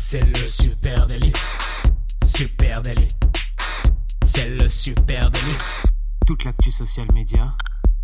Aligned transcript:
C'est 0.00 0.24
le 0.24 0.36
super 0.36 1.08
délit. 1.08 1.32
Super 2.24 2.82
délit. 2.82 3.08
C'est 4.22 4.48
le 4.48 4.68
super 4.68 5.28
délit. 5.28 5.58
Toute 6.24 6.44
l'actu 6.44 6.70
social 6.70 7.08
média 7.12 7.52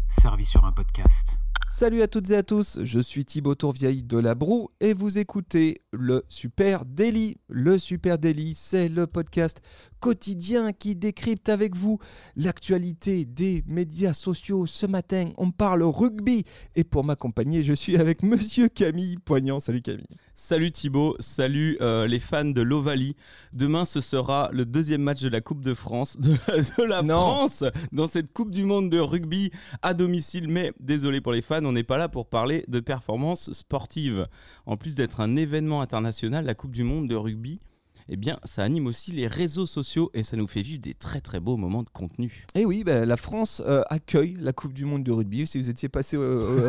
servie 0.09 0.45
sur 0.45 0.65
un 0.65 0.73
podcast. 0.73 1.39
Salut 1.71 2.03
à 2.03 2.09
toutes 2.09 2.31
et 2.31 2.37
à 2.37 2.43
tous, 2.43 2.79
je 2.85 3.01
suis 3.01 3.25
Thibaut 3.25 3.55
Tourvieille 3.55 4.03
de 4.03 4.19
La 4.19 4.35
Broue 4.35 4.71
et 4.81 4.93
vous 4.93 5.19
écoutez 5.19 5.83
le 5.93 6.25
Super 6.29 6.85
Daily. 6.85 7.37
Le 7.49 7.79
Super 7.79 8.19
Daily, 8.19 8.55
c'est 8.55 8.89
le 8.89 9.07
podcast 9.07 9.61
quotidien 10.01 10.73
qui 10.73 10.95
décrypte 10.95 11.49
avec 11.49 11.75
vous 11.75 11.99
l'actualité 12.37 13.25
des 13.25 13.65
médias 13.67 14.13
sociaux. 14.13 14.67
Ce 14.67 14.87
matin, 14.87 15.31
on 15.37 15.51
parle 15.51 15.83
rugby 15.83 16.45
et 16.77 16.85
pour 16.85 17.05
m'accompagner, 17.05 17.63
je 17.63 17.73
suis 17.73 17.97
avec 17.97 18.23
monsieur 18.23 18.69
Camille 18.69 19.17
Poignant. 19.17 19.61
Salut 19.61 19.83
Camille. 19.83 20.07
Salut 20.37 20.73
Thibaut, 20.73 21.17
salut 21.21 21.79
euh, 21.81 22.09
les 22.09 22.19
fans 22.19 22.45
de 22.45 22.61
l'Ovalie. 22.61 23.15
Demain, 23.55 23.85
ce 23.85 24.01
sera 24.01 24.51
le 24.53 24.67
deuxième 24.67 25.01
match 25.01 25.21
de 25.21 25.29
la 25.29 25.41
Coupe 25.41 25.61
de 25.61 25.75
France, 25.75 26.17
de, 26.19 26.83
la 26.83 27.05
France, 27.05 27.63
dans 27.93 28.09
cette 28.09 28.33
Coupe 28.33 28.51
du 28.51 28.65
Monde 28.65 28.91
de 28.91 28.99
rugby 28.99 29.53
à 29.83 29.95
domicile. 29.95 30.49
Mais 30.49 30.73
désolé 30.81 31.21
pour 31.21 31.33
les 31.33 31.41
fans, 31.41 31.65
on 31.65 31.71
n'est 31.71 31.85
pas 31.85 31.99
là 31.99 32.09
pour 32.09 32.27
parler 32.27 32.65
de 32.67 32.81
performances 32.81 33.53
sportives. 33.53 34.27
En 34.67 34.77
plus 34.77 34.97
d'être 34.97 35.21
un 35.21 35.37
événement 35.37 35.81
international, 35.81 36.45
la 36.45 36.55
Coupe 36.55 36.73
du 36.73 36.83
Monde 36.83 37.09
de 37.09 37.15
rugby 37.15 37.61
eh 38.09 38.17
bien, 38.17 38.39
ça 38.45 38.63
anime 38.63 38.87
aussi 38.87 39.13
les 39.13 39.27
réseaux 39.27 39.67
sociaux 39.67 40.11
et 40.15 40.23
ça 40.23 40.37
nous 40.37 40.47
fait 40.47 40.63
vivre 40.63 40.81
des 40.81 40.95
très 40.95 41.21
très 41.21 41.41
beaux 41.41 41.57
moments 41.57 41.83
de 41.83 41.89
contenu. 41.89 42.45
Et 42.55 42.61
eh 42.61 42.65
oui, 42.67 42.85
bah, 42.85 43.05
la 43.07 43.17
France 43.17 43.63
euh, 43.67 43.83
accueille 43.89 44.37
la 44.41 44.53
Coupe 44.53 44.75
du 44.75 44.85
Monde 44.85 45.05
de 45.05 45.13
rugby. 45.13 45.47
Si 45.47 45.59
vous 45.59 45.71
étiez 45.71 45.89
passé 45.89 46.17
euh, 46.17 46.21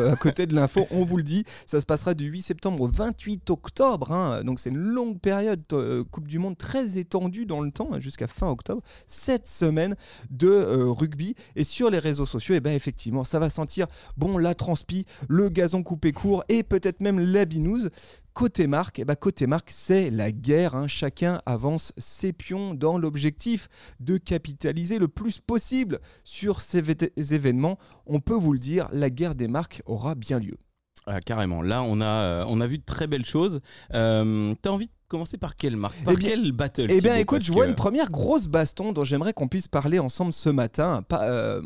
euh, 0.08 0.12
à 0.12 0.16
côté 0.16 0.46
de 0.46 0.54
l'info, 0.54 0.86
on 0.90 1.04
vous 1.04 1.18
le 1.18 1.22
dit, 1.22 1.44
ça 1.66 1.80
se 1.80 1.86
passera 1.86 2.14
du 2.14 2.26
8 2.26 2.42
septembre 2.42 2.80
au 2.82 2.88
28 2.88 3.50
octobre. 3.50 4.12
Hein. 4.12 4.44
Donc 4.44 4.60
c'est 4.60 4.70
une 4.70 4.76
longue 4.76 5.18
période 5.18 5.62
Coupe 6.10 6.26
du 6.26 6.38
Monde 6.38 6.56
très 6.56 6.98
étendue 6.98 7.44
dans 7.44 7.60
le 7.60 7.70
temps, 7.70 7.90
hein, 7.92 8.00
jusqu'à 8.00 8.26
fin 8.26 8.48
octobre. 8.48 8.82
Cette 9.06 9.46
semaine 9.46 9.96
de 10.30 10.84
rugby. 10.86 11.34
Et 11.54 11.64
sur 11.64 11.90
les 11.90 11.98
réseaux 11.98 12.26
sociaux, 12.26 12.54
eh 12.54 12.60
ben, 12.60 12.72
effectivement, 12.72 13.24
ça 13.24 13.38
va 13.38 13.48
sentir 13.48 13.86
bon 14.16 14.38
la 14.38 14.54
transpi, 14.54 15.06
le 15.28 15.48
gazon 15.48 15.82
coupé 15.82 16.12
court 16.12 16.44
et 16.48 16.62
peut-être 16.62 17.00
même 17.00 17.18
la 17.18 17.44
binouse. 17.44 17.90
Côté 18.36 18.66
marque, 18.66 18.98
eh 18.98 19.06
ben, 19.06 19.16
côté 19.16 19.46
marque, 19.46 19.70
c'est 19.70 20.10
la 20.10 20.30
guerre. 20.30 20.74
Hein. 20.74 20.88
Chacun 20.88 21.40
avance 21.46 21.94
ses 21.96 22.34
pions 22.34 22.74
dans 22.74 22.98
l'objectif 22.98 23.70
de 23.98 24.18
capitaliser 24.18 24.98
le 24.98 25.08
plus 25.08 25.40
possible 25.40 26.00
sur 26.22 26.60
ces 26.60 26.84
événements. 27.32 27.78
On 28.04 28.20
peut 28.20 28.34
vous 28.34 28.52
le 28.52 28.58
dire, 28.58 28.88
la 28.92 29.08
guerre 29.08 29.36
des 29.36 29.48
marques 29.48 29.80
aura 29.86 30.14
bien 30.14 30.38
lieu. 30.38 30.58
Ah, 31.06 31.20
carrément. 31.20 31.62
Là, 31.62 31.82
on 31.82 32.02
a, 32.02 32.04
euh, 32.04 32.44
on 32.46 32.60
a 32.60 32.66
vu 32.66 32.76
de 32.76 32.84
très 32.84 33.06
belles 33.06 33.24
choses. 33.24 33.60
Euh, 33.94 34.54
envie 34.66 34.88
de 34.88 34.92
commencer 35.08 35.38
par 35.38 35.56
quelle 35.56 35.76
marque 35.76 36.02
Par 36.04 36.14
eh 36.14 36.22
quel 36.22 36.52
battle 36.52 36.86
Eh 36.88 37.00
bien, 37.00 37.16
écoute, 37.16 37.42
je 37.42 37.52
vois 37.52 37.66
une 37.66 37.74
première 37.74 38.10
grosse 38.10 38.48
baston 38.48 38.92
dont 38.92 39.04
j'aimerais 39.04 39.32
qu'on 39.32 39.48
puisse 39.48 39.68
parler 39.68 39.98
ensemble 39.98 40.32
ce 40.32 40.48
matin. 40.48 41.04
Euh, 41.12 41.62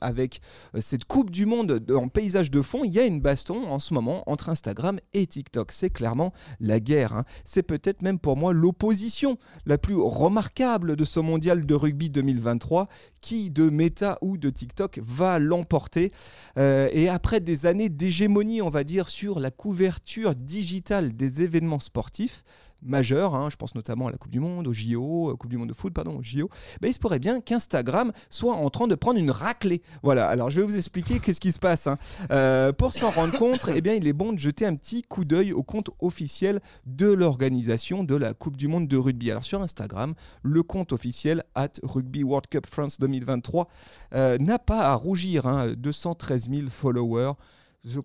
avec 0.00 0.40
euh, 0.74 0.80
cette 0.80 1.04
Coupe 1.04 1.30
du 1.30 1.46
Monde 1.46 1.84
en 1.90 2.08
paysage 2.08 2.50
de 2.50 2.62
fond, 2.62 2.84
il 2.84 2.92
y 2.92 2.98
a 2.98 3.04
une 3.04 3.20
baston 3.20 3.66
en 3.68 3.78
ce 3.78 3.94
moment 3.94 4.22
entre 4.30 4.48
Instagram 4.48 4.98
et 5.12 5.26
TikTok. 5.26 5.72
C'est 5.72 5.90
clairement 5.90 6.32
la 6.60 6.80
guerre. 6.80 7.14
Hein. 7.14 7.24
C'est 7.44 7.62
peut-être 7.62 8.02
même 8.02 8.18
pour 8.18 8.36
moi 8.36 8.52
l'opposition 8.52 9.38
la 9.66 9.78
plus 9.78 9.96
remarquable 9.96 10.96
de 10.96 11.04
ce 11.04 11.20
mondial 11.20 11.66
de 11.66 11.74
rugby 11.74 12.10
2023 12.10 12.88
qui, 13.20 13.50
de 13.50 13.70
Meta 13.70 14.18
ou 14.20 14.36
de 14.36 14.50
TikTok, 14.50 15.00
va 15.02 15.38
l'emporter? 15.38 16.12
Euh, 16.58 16.88
et 16.92 17.08
après 17.08 17.40
des 17.40 17.66
années 17.66 17.88
d'hégémonie, 17.88 18.62
on 18.62 18.70
va 18.70 18.84
dire, 18.84 19.08
sur 19.08 19.40
la 19.40 19.50
couverture 19.50 20.34
digitale 20.34 21.16
des 21.16 21.42
événements 21.42 21.80
sportifs, 21.80 22.44
majeurs, 22.84 23.34
hein, 23.34 23.48
je 23.50 23.56
pense 23.56 23.74
notamment 23.74 24.06
à 24.06 24.10
la 24.10 24.16
Coupe 24.16 24.30
du 24.30 24.40
Monde, 24.40 24.66
au 24.68 24.72
JO, 24.72 25.30
euh, 25.30 25.36
Coupe 25.36 25.50
du 25.50 25.56
Monde 25.56 25.68
de 25.68 25.74
foot, 25.74 25.92
pardon, 25.92 26.18
au 26.18 26.22
JO, 26.22 26.48
ben, 26.80 26.88
il 26.88 26.94
se 26.94 26.98
pourrait 26.98 27.18
bien 27.18 27.40
qu'Instagram 27.40 28.12
soit 28.30 28.54
en 28.54 28.70
train 28.70 28.86
de 28.86 28.94
prendre 28.94 29.18
une 29.18 29.30
raclée. 29.30 29.82
Voilà, 30.02 30.28
alors 30.28 30.50
je 30.50 30.60
vais 30.60 30.66
vous 30.66 30.76
expliquer 30.76 31.18
qu'est-ce 31.18 31.40
qui 31.40 31.52
se 31.52 31.58
passe. 31.58 31.86
Hein. 31.86 31.98
Euh, 32.30 32.72
pour 32.72 32.92
s'en 32.92 33.10
rendre 33.10 33.36
compte, 33.38 33.68
eh 33.74 33.80
bien, 33.80 33.94
il 33.94 34.06
est 34.06 34.12
bon 34.12 34.32
de 34.32 34.38
jeter 34.38 34.66
un 34.66 34.74
petit 34.74 35.02
coup 35.02 35.24
d'œil 35.24 35.52
au 35.52 35.62
compte 35.62 35.90
officiel 36.00 36.60
de 36.86 37.10
l'organisation 37.10 38.04
de 38.04 38.14
la 38.14 38.34
Coupe 38.34 38.56
du 38.56 38.68
Monde 38.68 38.88
de 38.88 38.96
rugby. 38.96 39.30
Alors 39.30 39.44
sur 39.44 39.62
Instagram, 39.62 40.14
le 40.42 40.62
compte 40.62 40.92
officiel 40.92 41.44
at 41.54 41.72
Rugby 41.82 42.24
World 42.24 42.48
Cup 42.48 42.66
France 42.66 42.98
2023 43.00 43.68
euh, 44.14 44.38
n'a 44.38 44.58
pas 44.58 44.90
à 44.90 44.94
rougir, 44.94 45.46
hein, 45.46 45.68
213 45.76 46.48
000 46.50 46.70
followers. 46.70 47.32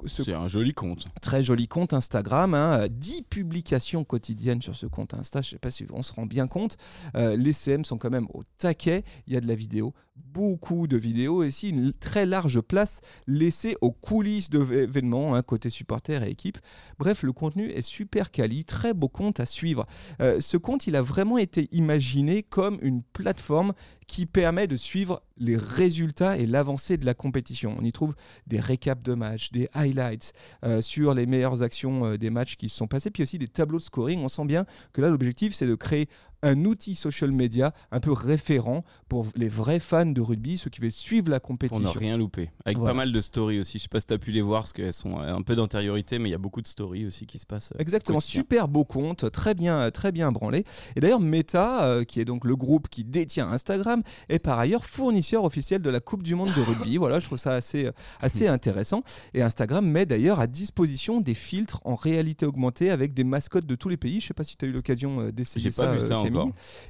C'est 0.07 0.33
un 0.33 0.47
joli 0.49 0.73
compte. 0.73 1.05
Très 1.21 1.41
joli 1.41 1.67
compte 1.67 1.93
Instagram. 1.93 2.53
Hein. 2.53 2.87
10 2.89 3.23
publications 3.29 4.03
quotidiennes 4.03 4.61
sur 4.61 4.75
ce 4.75 4.85
compte 4.85 5.13
Insta. 5.13 5.41
Je 5.41 5.47
ne 5.47 5.51
sais 5.51 5.59
pas 5.59 5.71
si 5.71 5.85
on 5.93 6.03
se 6.03 6.11
rend 6.11 6.25
bien 6.25 6.47
compte. 6.47 6.75
Euh, 7.15 7.37
les 7.37 7.53
CM 7.53 7.85
sont 7.85 7.97
quand 7.97 8.09
même 8.09 8.27
au 8.33 8.43
taquet. 8.57 9.03
Il 9.27 9.33
y 9.33 9.37
a 9.37 9.41
de 9.41 9.47
la 9.47 9.55
vidéo, 9.55 9.93
beaucoup 10.33 10.87
de 10.87 10.97
vidéos 10.97 11.43
et 11.43 11.47
aussi 11.47 11.69
une 11.69 11.93
très 11.93 12.25
large 12.25 12.61
place 12.61 13.01
laissée 13.27 13.75
aux 13.81 13.91
coulisses 13.91 14.49
d'événements, 14.49 15.35
hein, 15.35 15.41
côté 15.41 15.69
supporters 15.69 16.23
et 16.23 16.29
équipe. 16.29 16.57
Bref, 16.97 17.23
le 17.23 17.33
contenu 17.33 17.69
est 17.69 17.81
super 17.81 18.31
quali, 18.31 18.65
très 18.65 18.93
beau 18.93 19.07
compte 19.07 19.39
à 19.39 19.45
suivre. 19.45 19.85
Euh, 20.21 20.39
ce 20.39 20.57
compte, 20.57 20.87
il 20.87 20.95
a 20.95 21.01
vraiment 21.01 21.37
été 21.37 21.67
imaginé 21.71 22.43
comme 22.43 22.77
une 22.81 23.03
plateforme 23.03 23.73
qui 24.09 24.25
permet 24.25 24.65
de 24.65 24.75
suivre 24.75 25.21
les 25.37 25.55
résultats 25.55 26.37
et 26.37 26.47
l'avancée 26.47 26.97
de 26.97 27.05
la 27.05 27.13
compétition. 27.13 27.75
On 27.79 27.83
y 27.83 27.91
trouve 27.91 28.15
des 28.47 28.59
récaps 28.59 29.03
de 29.03 29.13
matchs, 29.13 29.51
des 29.51 29.69
highlights 29.73 30.33
euh, 30.65 30.81
sur 30.81 31.13
les 31.13 31.27
meilleures 31.27 31.61
actions 31.61 32.05
euh, 32.05 32.17
des 32.17 32.31
matchs 32.31 32.55
qui 32.55 32.69
se 32.69 32.75
sont 32.75 32.87
passés, 32.87 33.11
puis 33.11 33.23
aussi 33.23 33.37
des 33.37 33.47
tableaux 33.47 33.77
de 33.77 33.83
scoring. 33.83 34.21
On 34.23 34.27
sent 34.27 34.45
bien 34.45 34.65
que 34.93 35.01
là, 35.01 35.09
l'objectif, 35.09 35.53
c'est 35.53 35.67
de 35.67 35.75
créer 35.75 36.09
un 36.41 36.65
outil 36.65 36.95
social 36.95 37.31
media 37.31 37.73
un 37.91 37.99
peu 37.99 38.11
référent 38.11 38.83
pour 39.07 39.25
les 39.35 39.49
vrais 39.49 39.79
fans 39.79 40.05
de 40.05 40.21
rugby, 40.21 40.57
ceux 40.57 40.69
qui 40.69 40.81
veulent 40.81 40.91
suivre 40.91 41.29
la 41.29 41.39
compétition. 41.39 41.83
Pour 41.83 41.93
ne 41.93 41.99
rien 41.99 42.17
louper. 42.17 42.51
Avec 42.65 42.79
pas 42.79 42.93
mal 42.93 43.11
de 43.11 43.21
stories 43.21 43.59
aussi. 43.59 43.77
Je 43.77 43.83
sais 43.83 43.89
pas 43.89 43.99
si 43.99 44.07
tu 44.07 44.13
as 44.13 44.17
pu 44.17 44.31
les 44.31 44.41
voir 44.41 44.63
parce 44.63 44.73
qu'elles 44.73 44.93
sont 44.93 45.19
un 45.19 45.41
peu 45.41 45.55
d'antériorité, 45.55 46.19
mais 46.19 46.29
il 46.29 46.31
y 46.31 46.35
a 46.35 46.39
beaucoup 46.39 46.61
de 46.61 46.67
stories 46.67 47.05
aussi 47.05 47.25
qui 47.25 47.39
se 47.39 47.45
passent. 47.45 47.71
Euh, 47.73 47.79
Exactement, 47.79 48.19
super 48.19 48.67
beau 48.67 48.83
compte, 48.83 49.31
très 49.31 49.53
bien, 49.53 49.89
très 49.91 50.11
bien 50.11 50.31
branlé. 50.31 50.63
Et 50.95 50.99
d'ailleurs, 50.99 51.19
Meta, 51.19 51.83
euh, 51.83 52.03
qui 52.03 52.19
est 52.19 52.25
donc 52.25 52.45
le 52.45 52.55
groupe 52.55 52.87
qui 52.89 53.03
détient 53.03 53.49
Instagram, 53.49 54.03
est 54.29 54.39
par 54.39 54.59
ailleurs 54.59 54.85
fournisseur 54.85 55.43
officiel 55.43 55.81
de 55.81 55.89
la 55.89 55.99
Coupe 55.99 56.23
du 56.23 56.35
Monde 56.35 56.53
de 56.55 56.61
rugby. 56.61 56.97
voilà, 56.97 57.19
je 57.19 57.25
trouve 57.25 57.37
ça 57.37 57.53
assez, 57.53 57.85
euh, 57.85 57.91
assez 58.21 58.47
intéressant. 58.59 59.03
Et 59.33 59.41
Instagram 59.41 59.85
met 59.85 60.05
d'ailleurs 60.05 60.39
à 60.39 60.47
disposition 60.47 61.21
des 61.21 61.33
filtres 61.33 61.81
en 61.83 61.95
réalité 61.95 62.45
augmentée 62.45 62.89
avec 62.91 63.13
des 63.13 63.23
mascottes 63.23 63.65
de 63.65 63.75
tous 63.75 63.89
les 63.89 63.97
pays. 63.97 64.19
Je 64.19 64.27
sais 64.27 64.33
pas 64.33 64.43
si 64.43 64.55
tu 64.55 64.65
as 64.65 64.67
eu 64.67 64.71
l'occasion 64.71 65.29
d'essayer 65.31 65.71
ça. 65.71 65.85
Pas 65.87 65.93
vu 65.93 65.99
ça 65.99 66.19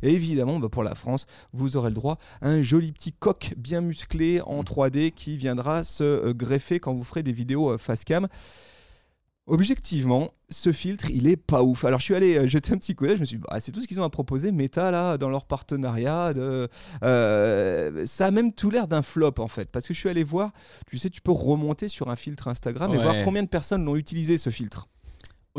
et 0.02 0.14
évidemment, 0.14 0.60
bah, 0.60 0.70
pour 0.70 0.84
la 0.84 0.96
France, 0.96 1.26
vous 1.54 1.78
aurez 1.78 1.90
le 1.90 1.96
droit 1.96 2.18
à 2.42 2.50
un 2.50 2.62
joli 2.62 2.92
petit 2.92 3.14
coq 3.14 3.54
bien 3.58 3.82
musclé 3.82 4.42
en 4.42 4.64
3D 4.64 5.08
mm. 5.08 5.12
qui 5.12 5.38
viendra 5.38 5.84
se 5.84 6.04
euh, 6.04 6.34
greffer 6.34 6.80
quand 6.80 6.94
vous 6.94 7.04
ferez 7.04 7.24
des 7.24 7.34
vidéos 7.34 7.72
euh, 7.72 7.78
face 7.78 8.04
cam. 8.04 8.28
Objectivement, 9.48 10.32
ce 10.50 10.72
filtre, 10.72 11.10
il 11.10 11.28
est 11.28 11.36
pas 11.36 11.64
ouf. 11.64 11.84
Alors, 11.84 12.00
je 12.00 12.06
suis 12.06 12.14
allé 12.14 12.38
euh, 12.38 12.48
jeter 12.48 12.72
un 12.72 12.78
petit 12.78 12.94
coup 12.94 13.08
d'œil. 13.08 13.16
Je 13.16 13.22
me 13.22 13.26
suis 13.26 13.38
dit, 13.38 13.44
bah, 13.50 13.60
c'est 13.60 13.72
tout 13.72 13.82
ce 13.82 13.88
qu'ils 13.88 14.00
ont 14.00 14.04
à 14.04 14.10
proposer. 14.10 14.52
Meta, 14.52 14.92
là, 14.92 15.18
dans 15.18 15.30
leur 15.30 15.46
partenariat, 15.46 16.34
ça 17.02 18.26
a 18.26 18.32
même 18.32 18.54
tout 18.54 18.70
l'air 18.70 18.88
d'un 18.88 19.02
flop, 19.02 19.34
en 19.40 19.48
fait. 19.48 19.70
Parce 19.72 19.88
que 19.88 19.94
je 19.96 20.00
suis 20.00 20.10
allé 20.10 20.24
voir, 20.24 20.52
tu 20.88 21.00
sais, 21.00 21.10
tu 21.10 21.22
peux 21.22 21.32
remonter 21.32 21.88
sur 21.88 22.10
un 22.10 22.16
filtre 22.16 22.48
Instagram 22.48 22.94
et 22.94 22.98
voir 22.98 23.16
combien 23.24 23.42
de 23.42 23.48
personnes 23.48 23.84
l'ont 23.86 23.96
utilisé, 23.96 24.38
ce 24.38 24.52
filtre. 24.52 24.88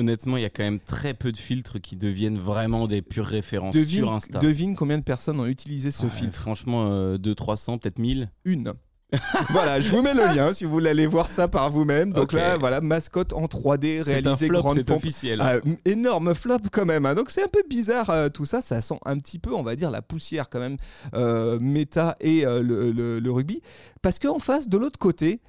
Honnêtement, 0.01 0.39
il 0.39 0.43
y 0.43 0.47
a 0.47 0.51
quand 0.51 0.63
même 0.63 0.81
très 0.81 1.13
peu 1.13 1.31
de 1.31 1.37
filtres 1.37 1.79
qui 1.79 1.95
deviennent 1.97 2.39
vraiment 2.39 2.87
des 2.87 3.03
pures 3.03 3.27
références 3.27 3.77
sur 3.77 4.11
Insta. 4.11 4.39
Devine 4.39 4.75
combien 4.75 4.97
de 4.97 5.03
personnes 5.03 5.39
ont 5.41 5.47
utilisé 5.47 5.91
ce 5.91 6.07
filtre 6.07 6.41
Franchement, 6.41 6.91
euh, 6.91 7.19
200-300, 7.19 7.79
peut-être 7.79 7.99
1000 7.99 8.31
Une. 8.47 8.73
voilà, 9.51 9.81
je 9.81 9.91
vous 9.91 10.03
mets 10.03 10.15
le 10.15 10.25
lien 10.35 10.53
si 10.53 10.65
vous 10.65 10.71
voulez 10.71 10.91
aller 10.91 11.07
voir 11.07 11.29
ça 11.29 11.49
par 11.49 11.71
vous-même. 11.71 12.13
Donc 12.13 12.33
là, 12.33 12.57
voilà, 12.57 12.81
mascotte 12.81 13.33
en 13.33 13.47
3D 13.47 14.03
réalisée 14.03 14.49
grande 14.49 14.77
C'est 14.87 14.91
officiel. 14.91 15.41
Ah, 15.43 15.57
énorme 15.85 16.35
flop 16.35 16.59
quand 16.71 16.87
même. 16.87 17.07
Hein. 17.07 17.15
Donc 17.15 17.31
c'est 17.31 17.43
un 17.43 17.49
peu 17.49 17.63
bizarre 17.69 18.11
euh, 18.11 18.29
tout 18.29 18.45
ça. 18.45 18.61
Ça 18.61 18.81
sent 18.81 18.99
un 19.05 19.19
petit 19.19 19.39
peu, 19.39 19.53
on 19.53 19.63
va 19.63 19.77
dire, 19.77 19.91
la 19.91 20.03
poussière 20.03 20.49
quand 20.49 20.61
même, 20.61 20.77
euh, 21.15 21.59
méta 21.61 22.17
et 22.21 22.47
euh, 22.47 22.63
le, 22.63 23.19
le, 23.19 23.31
rugby. 23.31 23.61
Parce 24.03 24.19
qu'en 24.19 24.39
face, 24.39 24.69
de 24.69 24.79
l'autre 24.79 24.99
côté, 24.99 25.41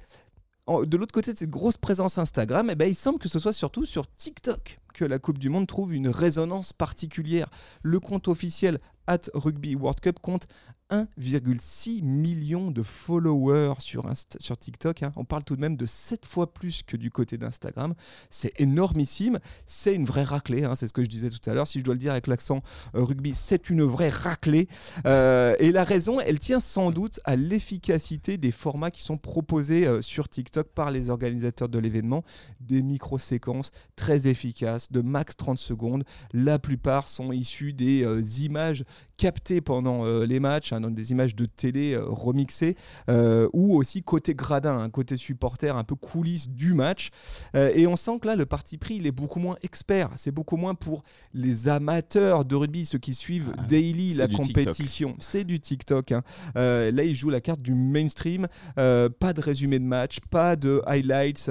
de 0.68 0.96
l'autre 0.96 1.12
côté 1.12 1.32
de 1.32 1.38
cette 1.38 1.50
grosse 1.50 1.76
présence 1.76 2.18
Instagram, 2.18 2.68
eh 2.70 2.74
ben, 2.74 2.88
il 2.88 2.94
semble 2.94 3.18
que 3.18 3.28
ce 3.28 3.38
soit 3.38 3.52
surtout 3.52 3.84
sur 3.84 4.06
TikTok 4.14 4.78
que 4.94 5.04
la 5.04 5.18
Coupe 5.18 5.38
du 5.38 5.48
Monde 5.48 5.66
trouve 5.66 5.94
une 5.94 6.08
résonance 6.08 6.72
particulière. 6.72 7.48
Le 7.82 7.98
compte 7.98 8.28
officiel 8.28 8.78
at 9.06 9.22
Rugby 9.34 9.74
World 9.74 10.00
Cup 10.00 10.20
compte 10.20 10.46
1,6 10.92 12.02
million 12.02 12.70
de 12.70 12.82
followers 12.82 13.74
sur, 13.78 14.04
TikTok. 14.58 15.02
Hein. 15.02 15.12
On 15.16 15.24
parle 15.24 15.42
tout 15.42 15.56
de 15.56 15.60
même 15.60 15.76
de 15.76 15.86
7 15.86 16.26
fois 16.26 16.52
plus 16.52 16.82
que 16.82 16.98
du 16.98 17.10
côté 17.10 17.38
d'Instagram. 17.38 17.94
C'est 18.28 18.52
énormissime. 18.60 19.38
C'est 19.64 19.94
une 19.94 20.04
vraie 20.04 20.22
raclée. 20.22 20.64
Hein. 20.64 20.74
C'est 20.76 20.88
ce 20.88 20.92
que 20.92 21.02
je 21.02 21.08
disais 21.08 21.30
tout 21.30 21.50
à 21.50 21.54
l'heure. 21.54 21.66
Si 21.66 21.80
je 21.80 21.84
dois 21.84 21.94
le 21.94 21.98
dire 21.98 22.12
avec 22.12 22.26
l'accent 22.26 22.62
euh, 22.94 23.02
rugby, 23.02 23.32
c'est 23.34 23.70
une 23.70 23.82
vraie 23.82 24.10
raclée. 24.10 24.68
Euh, 25.06 25.56
et 25.58 25.72
la 25.72 25.84
raison, 25.84 26.20
elle 26.20 26.38
tient 26.38 26.60
sans 26.60 26.90
doute 26.90 27.20
à 27.24 27.36
l'efficacité 27.36 28.36
des 28.36 28.52
formats 28.52 28.90
qui 28.90 29.02
sont 29.02 29.16
proposés 29.16 29.86
euh, 29.86 30.02
sur 30.02 30.28
TikTok 30.28 30.68
par 30.68 30.90
les 30.90 31.08
organisateurs 31.08 31.70
de 31.70 31.78
l'événement. 31.78 32.22
Des 32.60 32.82
micro-séquences 32.82 33.70
très 33.96 34.28
efficaces 34.28 34.92
de 34.92 35.00
max 35.00 35.38
30 35.38 35.56
secondes. 35.56 36.04
La 36.34 36.58
plupart 36.58 37.08
sont 37.08 37.32
issus 37.32 37.72
des 37.72 38.44
images 38.44 38.84
captées 39.22 39.60
pendant 39.60 40.04
euh, 40.04 40.26
les 40.26 40.40
matchs, 40.40 40.72
hein, 40.72 40.80
dans 40.80 40.90
des 40.90 41.12
images 41.12 41.36
de 41.36 41.46
télé 41.46 41.94
euh, 41.94 42.02
remixées, 42.04 42.74
euh, 43.08 43.48
ou 43.52 43.76
aussi 43.76 44.02
côté 44.02 44.34
gradin, 44.34 44.76
hein, 44.80 44.90
côté 44.90 45.16
supporter, 45.16 45.76
un 45.76 45.84
peu 45.84 45.94
coulisses 45.94 46.50
du 46.50 46.74
match. 46.74 47.10
et 47.54 47.86
on 47.86 47.94
sent 47.94 48.18
que 48.20 48.26
là, 48.26 48.34
le 48.34 48.46
parti 48.46 48.78
pris, 48.78 48.96
il 48.96 49.06
est 49.06 49.12
beaucoup 49.12 49.38
moins 49.38 49.56
expert. 49.62 50.10
C'est 50.16 50.32
beaucoup 50.32 50.56
moins 50.56 50.74
pour 50.74 51.04
les 51.34 51.68
amateurs 51.68 52.44
de 52.44 52.56
rugby, 52.56 52.84
ceux 52.84 52.98
qui 52.98 53.14
suivent 53.14 53.54
ah, 53.56 53.62
daily 53.68 54.14
la 54.14 54.26
compétition. 54.26 55.14
C'est 55.20 55.44
du 55.44 55.60
TikTok. 55.60 56.10
Hein. 56.10 56.22
là, 56.56 57.04
il 57.04 57.14
joue 57.14 57.30
la 57.30 57.40
carte 57.40 57.62
du 57.62 57.74
mainstream. 57.74 58.48
pas 58.74 59.32
de 59.32 59.40
résumé 59.40 59.78
de 59.78 59.84
match, 59.84 60.18
pas 60.30 60.56
de 60.56 60.82
highlights, 60.86 61.48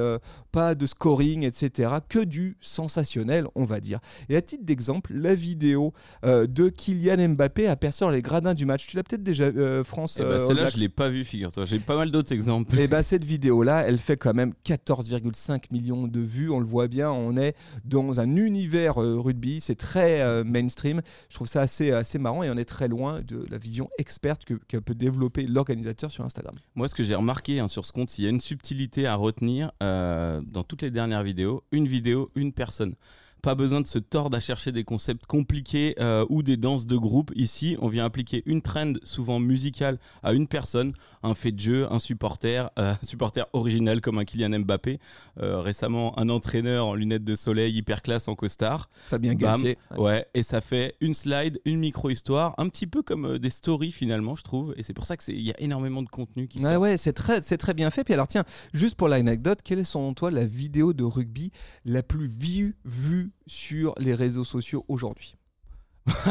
pas 0.51 0.75
de 0.75 0.85
scoring, 0.85 1.43
etc. 1.43 1.89
Que 2.09 2.19
du 2.19 2.57
sensationnel, 2.59 3.47
on 3.55 3.63
va 3.63 3.79
dire. 3.79 3.99
Et 4.27 4.35
à 4.35 4.41
titre 4.41 4.65
d'exemple, 4.65 5.13
la 5.13 5.35
vidéo 5.35 5.93
de 6.23 6.67
Kylian 6.67 7.29
Mbappé 7.29 7.60
aperçu 7.67 8.09
les 8.11 8.21
gradins 8.21 8.53
du 8.53 8.65
match. 8.65 8.87
Tu 8.87 8.95
l'as 8.95 9.03
peut-être 9.03 9.23
déjà, 9.23 9.45
euh, 9.45 9.83
France 9.83 10.17
eh 10.19 10.23
ben, 10.23 10.29
euh, 10.29 10.47
Celle-là, 10.47 10.69
je 10.69 10.77
l'ai 10.77 10.89
pas 10.89 11.09
vu, 11.09 11.23
figure-toi. 11.23 11.65
J'ai 11.65 11.79
pas 11.79 11.95
mal 11.95 12.11
d'autres 12.11 12.31
exemples. 12.31 12.77
Et 12.77 12.83
eh 12.83 12.87
ben, 12.87 13.01
cette 13.01 13.23
vidéo-là, 13.23 13.83
elle 13.87 13.97
fait 13.97 14.17
quand 14.17 14.33
même 14.33 14.53
14,5 14.65 15.65
millions 15.71 16.07
de 16.07 16.19
vues. 16.19 16.49
On 16.49 16.59
le 16.59 16.65
voit 16.65 16.87
bien, 16.87 17.11
on 17.11 17.37
est 17.37 17.55
dans 17.85 18.19
un 18.19 18.35
univers 18.35 19.01
euh, 19.01 19.19
rugby. 19.19 19.59
C'est 19.61 19.75
très 19.75 20.43
mainstream. 20.43 21.01
Je 21.29 21.35
trouve 21.35 21.47
ça 21.47 21.61
assez, 21.61 21.91
assez 21.91 22.19
marrant 22.19 22.43
et 22.43 22.49
on 22.49 22.57
est 22.57 22.65
très 22.65 22.87
loin 22.87 23.21
de 23.21 23.45
la 23.49 23.57
vision 23.57 23.89
experte 23.97 24.45
que, 24.45 24.77
peut 24.77 24.95
développer 24.95 25.45
l'organisateur 25.45 26.09
sur 26.11 26.23
Instagram. 26.25 26.55
Moi, 26.75 26.87
ce 26.87 26.95
que 26.95 27.03
j'ai 27.03 27.15
remarqué 27.15 27.59
hein, 27.59 27.67
sur 27.67 27.85
ce 27.85 27.91
compte, 27.91 28.17
il 28.17 28.23
y 28.23 28.27
a 28.27 28.29
une 28.29 28.41
subtilité 28.41 29.05
à 29.05 29.15
retenir 29.15 29.71
dans 29.79 30.63
toutes 30.67 30.81
les 30.81 30.91
dernières 30.91 31.23
vidéos. 31.23 31.63
Une 31.71 31.87
vidéo, 31.87 32.31
une 32.35 32.51
personne. 32.51 32.95
Pas 33.41 33.55
besoin 33.55 33.81
de 33.81 33.87
se 33.87 33.99
tordre 33.99 34.37
à 34.37 34.39
chercher 34.39 34.71
des 34.71 34.83
concepts 34.83 35.25
compliqués 35.25 35.95
euh, 35.99 36.25
ou 36.29 36.43
des 36.43 36.57
danses 36.57 36.85
de 36.85 36.97
groupe. 36.97 37.31
Ici, 37.35 37.77
on 37.79 37.87
vient 37.87 38.05
appliquer 38.05 38.43
une 38.45 38.61
trend 38.61 38.93
souvent 39.03 39.39
musicale 39.39 39.99
à 40.23 40.33
une 40.33 40.47
personne, 40.47 40.93
un 41.23 41.33
fait 41.33 41.51
de 41.51 41.59
jeu, 41.59 41.91
un 41.91 41.99
supporter, 41.99 42.69
euh, 42.77 42.93
un 42.93 43.05
supporter 43.05 43.47
original 43.53 44.01
comme 44.01 44.19
un 44.19 44.25
Kylian 44.25 44.59
Mbappé. 44.59 44.99
Euh, 45.41 45.59
récemment, 45.59 46.17
un 46.19 46.29
entraîneur 46.29 46.85
en 46.85 46.95
lunettes 46.95 47.23
de 47.23 47.35
soleil 47.35 47.75
hyper 47.75 48.01
classe 48.01 48.27
en 48.27 48.35
costard. 48.35 48.89
Fabien 49.05 49.33
Galtier. 49.33 49.77
Ouais. 49.97 50.25
et 50.33 50.43
ça 50.43 50.61
fait 50.61 50.95
une 51.01 51.13
slide, 51.13 51.59
une 51.65 51.79
micro-histoire, 51.79 52.53
un 52.57 52.69
petit 52.69 52.87
peu 52.87 53.01
comme 53.01 53.39
des 53.39 53.49
stories 53.49 53.91
finalement, 53.91 54.35
je 54.35 54.43
trouve. 54.43 54.73
Et 54.77 54.83
c'est 54.83 54.93
pour 54.93 55.05
ça 55.05 55.17
qu'il 55.17 55.41
y 55.41 55.51
a 55.51 55.59
énormément 55.59 56.03
de 56.03 56.09
contenu 56.09 56.47
qui 56.47 56.63
ouais, 56.63 56.75
Ouais, 56.75 56.97
c'est 56.97 57.13
très, 57.13 57.41
très 57.41 57.73
bien 57.73 57.91
fait. 57.91 58.03
Puis 58.03 58.13
alors, 58.13 58.27
tiens, 58.27 58.43
juste 58.73 58.95
pour 58.95 59.07
l'anecdote, 59.07 59.59
quelle 59.63 59.79
est 59.79 59.83
selon 59.83 60.13
toi 60.13 60.31
la 60.31 60.45
vidéo 60.45 60.93
de 60.93 61.03
rugby 61.03 61.51
la 61.85 62.03
plus 62.03 62.27
vue, 62.27 62.75
vue 62.85 63.30
sur 63.47 63.93
les 63.97 64.13
réseaux 64.13 64.45
sociaux 64.45 64.85
aujourd'hui 64.87 65.35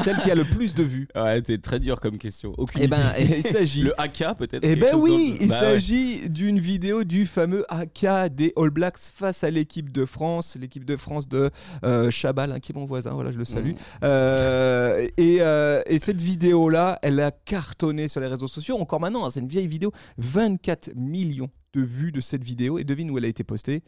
celle 0.03 0.17
qui 0.19 0.31
a 0.31 0.35
le 0.35 0.45
plus 0.45 0.75
de 0.75 0.83
vues. 0.83 1.09
Ouais, 1.15 1.41
c'est 1.45 1.61
très 1.61 1.79
dur 1.79 2.01
comme 2.01 2.19
question. 2.19 2.55
Aucune 2.59 2.83
eh 2.83 2.89
ben, 2.89 3.01
il 3.19 3.43
s'agit. 3.43 3.83
Le 3.85 4.01
AK 4.01 4.37
peut-être. 4.37 4.65
Eh 4.65 4.77
ben 4.77 4.97
oui, 4.97 5.37
il 5.41 5.49
bah 5.49 5.61
s'agit 5.61 6.29
d'une 6.29 6.59
vidéo 6.59 7.05
du 7.05 7.27
fameux 7.27 7.65
AK 7.69 8.35
des 8.35 8.53
All 8.57 8.71
Blacks 8.71 8.99
face 8.99 9.45
à 9.45 9.51
l'équipe 9.51 9.93
de 9.93 10.05
France, 10.05 10.57
l'équipe 10.61 10.85
de 10.85 10.97
France 10.97 11.29
de 11.29 11.51
euh, 11.85 12.11
Chabal, 12.11 12.53
hein, 12.53 12.61
qui 12.61 12.73
est 12.73 12.75
mon 12.75 12.87
voisin. 12.87 13.11
Voilà, 13.11 13.31
je 13.31 13.39
le 13.39 13.45
salue. 13.45 13.71
Mhm. 13.71 13.77
Euh, 14.05 15.09
euh, 15.19 15.83
et, 15.87 15.99
cette 15.99 16.21
vidéo-là, 16.21 16.99
elle 17.03 17.21
a 17.21 17.31
cartonné 17.31 18.09
sur 18.09 18.21
les 18.21 18.27
réseaux 18.27 18.49
sociaux. 18.49 18.79
Encore 18.79 19.01
maintenant, 19.01 19.25
hein, 19.25 19.31
c'est 19.31 19.41
une 19.41 19.49
vieille 19.49 19.69
vidéo. 19.69 19.93
24 20.19 20.95
millions 20.97 21.51
de 21.75 21.83
vues 21.83 22.11
de 22.11 22.21
cette 22.21 22.43
vidéo. 22.43 22.79
Et 22.79 22.85
devine 22.85 23.11
où 23.11 23.19
elle 23.19 23.25
a 23.25 23.29
été 23.29 23.45
postée? 23.45 23.83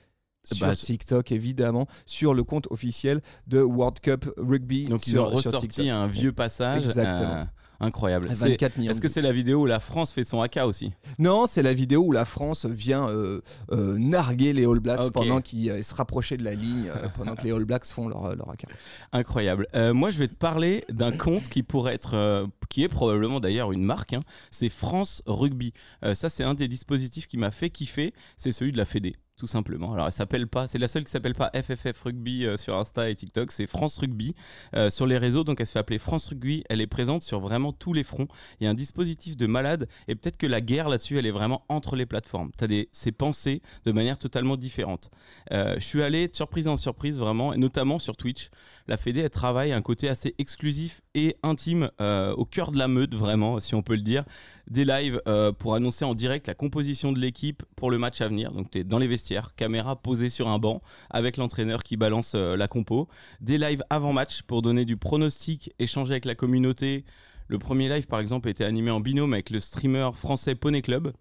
Sur 0.44 0.66
bah, 0.66 0.76
TikTok 0.76 1.32
évidemment 1.32 1.86
sur 2.06 2.34
le 2.34 2.44
compte 2.44 2.66
officiel 2.70 3.20
de 3.46 3.60
World 3.60 4.00
Cup 4.00 4.30
Rugby. 4.36 4.86
Donc 4.86 5.06
ils 5.06 5.18
ont 5.18 5.28
ressorti 5.28 5.90
un 5.90 6.06
vieux 6.06 6.32
passage. 6.32 6.82
Exactement. 6.82 7.34
Euh, 7.34 7.44
incroyable. 7.80 8.30
Est-ce 8.30 9.00
que 9.00 9.08
c'est 9.08 9.22
la 9.22 9.32
vidéo 9.32 9.62
où 9.62 9.66
la 9.66 9.80
France 9.80 10.12
fait 10.12 10.24
son 10.24 10.40
AK 10.40 10.58
aussi? 10.64 10.92
Non, 11.18 11.46
c'est 11.46 11.62
la 11.62 11.74
vidéo 11.74 12.02
où 12.02 12.12
la 12.12 12.24
France 12.24 12.64
vient 12.64 13.08
euh, 13.08 13.40
euh, 13.72 13.98
narguer 13.98 14.52
les 14.52 14.66
All 14.66 14.78
Blacks 14.78 15.10
pendant 15.10 15.40
qu'ils 15.40 15.82
se 15.82 15.94
rapprochaient 15.94 16.36
de 16.36 16.44
la 16.44 16.54
ligne, 16.54 16.90
pendant 17.16 17.34
que 17.34 17.42
les 17.42 17.52
All 17.52 17.64
Blacks 17.64 17.86
font 17.86 18.08
leur, 18.08 18.36
leur 18.36 18.50
AK. 18.50 18.66
Incroyable. 19.12 19.66
moi, 19.92 20.10
je 20.10 20.18
vais 20.18 20.28
te 20.28 20.34
parler 20.34 20.84
d'un 20.88 21.16
compte 21.16 21.48
qui 21.48 21.62
pourrait 21.62 21.94
être, 21.94 22.48
qui 22.68 22.84
est 22.84 22.88
probablement 22.88 23.40
d'ailleurs 23.40 23.72
une 23.72 23.84
marque. 23.84 24.12
Hein. 24.12 24.22
c'est 24.50 24.68
France 24.68 25.22
Rugby. 25.26 25.72
ça, 26.14 26.28
c'est 26.28 26.44
un 26.44 26.54
des 26.54 26.68
dispositifs 26.68 27.26
qui 27.26 27.36
m'a 27.36 27.50
fait 27.50 27.70
kiffer. 27.70 28.12
C'est 28.36 28.52
celui 28.52 28.72
de 28.72 28.78
la 28.78 28.84
Fédé 28.84 29.16
tout 29.37 29.46
simplement. 29.46 29.93
Alors 29.94 30.06
elle 30.06 30.12
s'appelle 30.12 30.46
pas, 30.46 30.67
c'est 30.67 30.79
la 30.79 30.88
seule 30.88 31.05
qui 31.05 31.11
s'appelle 31.11 31.34
pas 31.34 31.50
FFF 31.55 32.02
Rugby 32.02 32.46
euh, 32.46 32.56
sur 32.56 32.76
Insta 32.76 33.11
et 33.11 33.17
TikTok, 33.17 33.50
c'est 33.50 33.67
France 33.67 33.96
Rugby 33.99 34.34
euh, 34.76 34.90
sur 34.90 35.06
les 35.06 35.19
réseaux. 35.19 35.43
Donc 35.43 35.61
elle 35.61 35.67
se 35.67 35.73
fait 35.73 35.79
appeler 35.79 35.99
France 35.99 36.26
Rugby. 36.26 36.64
Elle 36.69 36.81
est 36.81 36.87
présente 36.87 37.23
sur 37.23 37.40
vraiment 37.40 37.73
tous 37.73 37.93
les 37.93 38.05
fronts. 38.05 38.29
Il 38.61 38.64
y 38.64 38.67
a 38.67 38.70
un 38.70 38.75
dispositif 38.75 39.37
de 39.37 39.46
malade 39.46 39.88
et 40.06 40.14
peut-être 40.14 40.37
que 40.37 40.46
la 40.46 40.61
guerre 40.61 40.88
là-dessus, 40.88 41.19
elle 41.19 41.26
est 41.26 41.32
vraiment 41.32 41.64
entre 41.69 41.96
les 41.96 42.06
plateformes. 42.06 42.50
Tu 42.56 42.64
as 42.64 42.67
des, 42.67 42.88
ces 42.93 43.12
pensées 43.12 43.62
de 43.84 43.93
manière 43.93 44.19
totalement 44.19 44.56
différente. 44.56 45.11
Euh, 45.52 45.75
je 45.76 45.84
suis 45.84 46.02
allé 46.02 46.29
de 46.29 46.37
surprise 46.37 46.69
en 46.69 46.76
surprise 46.76 47.19
vraiment, 47.19 47.52
et 47.52 47.58
notamment 47.58 47.99
sur 47.99 48.17
Twitch. 48.17 48.50
La 48.87 48.96
Fédé, 48.96 49.20
elle 49.20 49.31
travaille 49.31 49.73
un 49.73 49.82
côté 49.82 50.08
assez 50.08 50.34
exclusif 50.38 51.02
et 51.14 51.37
intime 51.43 51.90
au 52.00 52.44
cœur 52.44 52.73
de 52.73 52.79
la 52.79 52.88
meute, 52.88 53.14
vraiment, 53.14 53.61
si 53.61 53.75
on 53.75 53.82
peut 53.82 53.94
le 53.94 54.02
dire 54.02 54.25
des 54.69 54.84
lives 54.84 55.20
pour 55.58 55.75
annoncer 55.75 56.05
en 56.05 56.14
direct 56.14 56.49
la 56.49 56.55
composition 56.55 57.12
de 57.12 57.20
l'équipe 57.20 57.62
pour 57.76 57.90
le 57.90 57.99
match 57.99 58.20
à 58.20 58.29
venir. 58.29 58.52
Donc 58.52 58.70
tu 58.70 58.79
es 58.79 58.84
dans 58.84 58.99
les 58.99 59.06
vestiaires, 59.06 59.21
caméra 59.56 59.96
posée 59.96 60.30
sur 60.30 60.48
un 60.48 60.58
banc 60.58 60.80
avec 61.10 61.36
l'entraîneur 61.36 61.82
qui 61.82 61.96
balance 61.96 62.32
euh, 62.34 62.56
la 62.56 62.69
compo. 62.69 63.08
Des 63.40 63.58
lives 63.58 63.82
avant 63.90 64.12
match 64.12 64.42
pour 64.42 64.62
donner 64.62 64.84
du 64.84 64.96
pronostic, 64.96 65.72
échanger 65.78 66.12
avec 66.12 66.24
la 66.24 66.34
communauté. 66.34 67.04
Le 67.48 67.58
premier 67.58 67.88
live 67.88 68.06
par 68.06 68.20
exemple 68.20 68.48
était 68.48 68.64
animé 68.64 68.90
en 68.90 69.00
binôme 69.00 69.32
avec 69.32 69.50
le 69.50 69.60
streamer 69.60 70.10
français 70.14 70.54
Poney 70.54 70.82
Club 70.82 71.12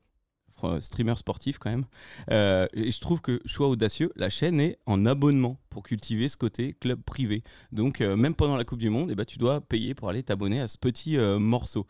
streamer 0.79 1.15
sportif 1.17 1.57
quand 1.57 1.69
même. 1.69 1.85
Euh, 2.29 2.67
et 2.73 2.91
je 2.91 2.99
trouve 2.99 3.21
que 3.21 3.41
choix 3.45 3.67
audacieux, 3.67 4.11
la 4.15 4.29
chaîne 4.29 4.59
est 4.59 4.77
en 4.85 5.05
abonnement 5.05 5.57
pour 5.71 5.83
cultiver 5.83 6.27
ce 6.29 6.37
côté 6.37 6.75
club 6.79 7.01
privé. 7.01 7.43
Donc 7.71 8.01
euh, 8.01 8.15
même 8.15 8.35
pendant 8.35 8.57
la 8.57 8.65
Coupe 8.65 8.77
du 8.79 8.89
Monde, 8.89 9.09
et 9.09 9.13
eh 9.13 9.15
ben, 9.15 9.25
tu 9.25 9.39
dois 9.39 9.61
payer 9.61 9.95
pour 9.95 10.09
aller 10.09 10.21
t'abonner 10.21 10.59
à 10.59 10.67
ce 10.67 10.77
petit 10.77 11.17
euh, 11.17 11.39
morceau. 11.39 11.87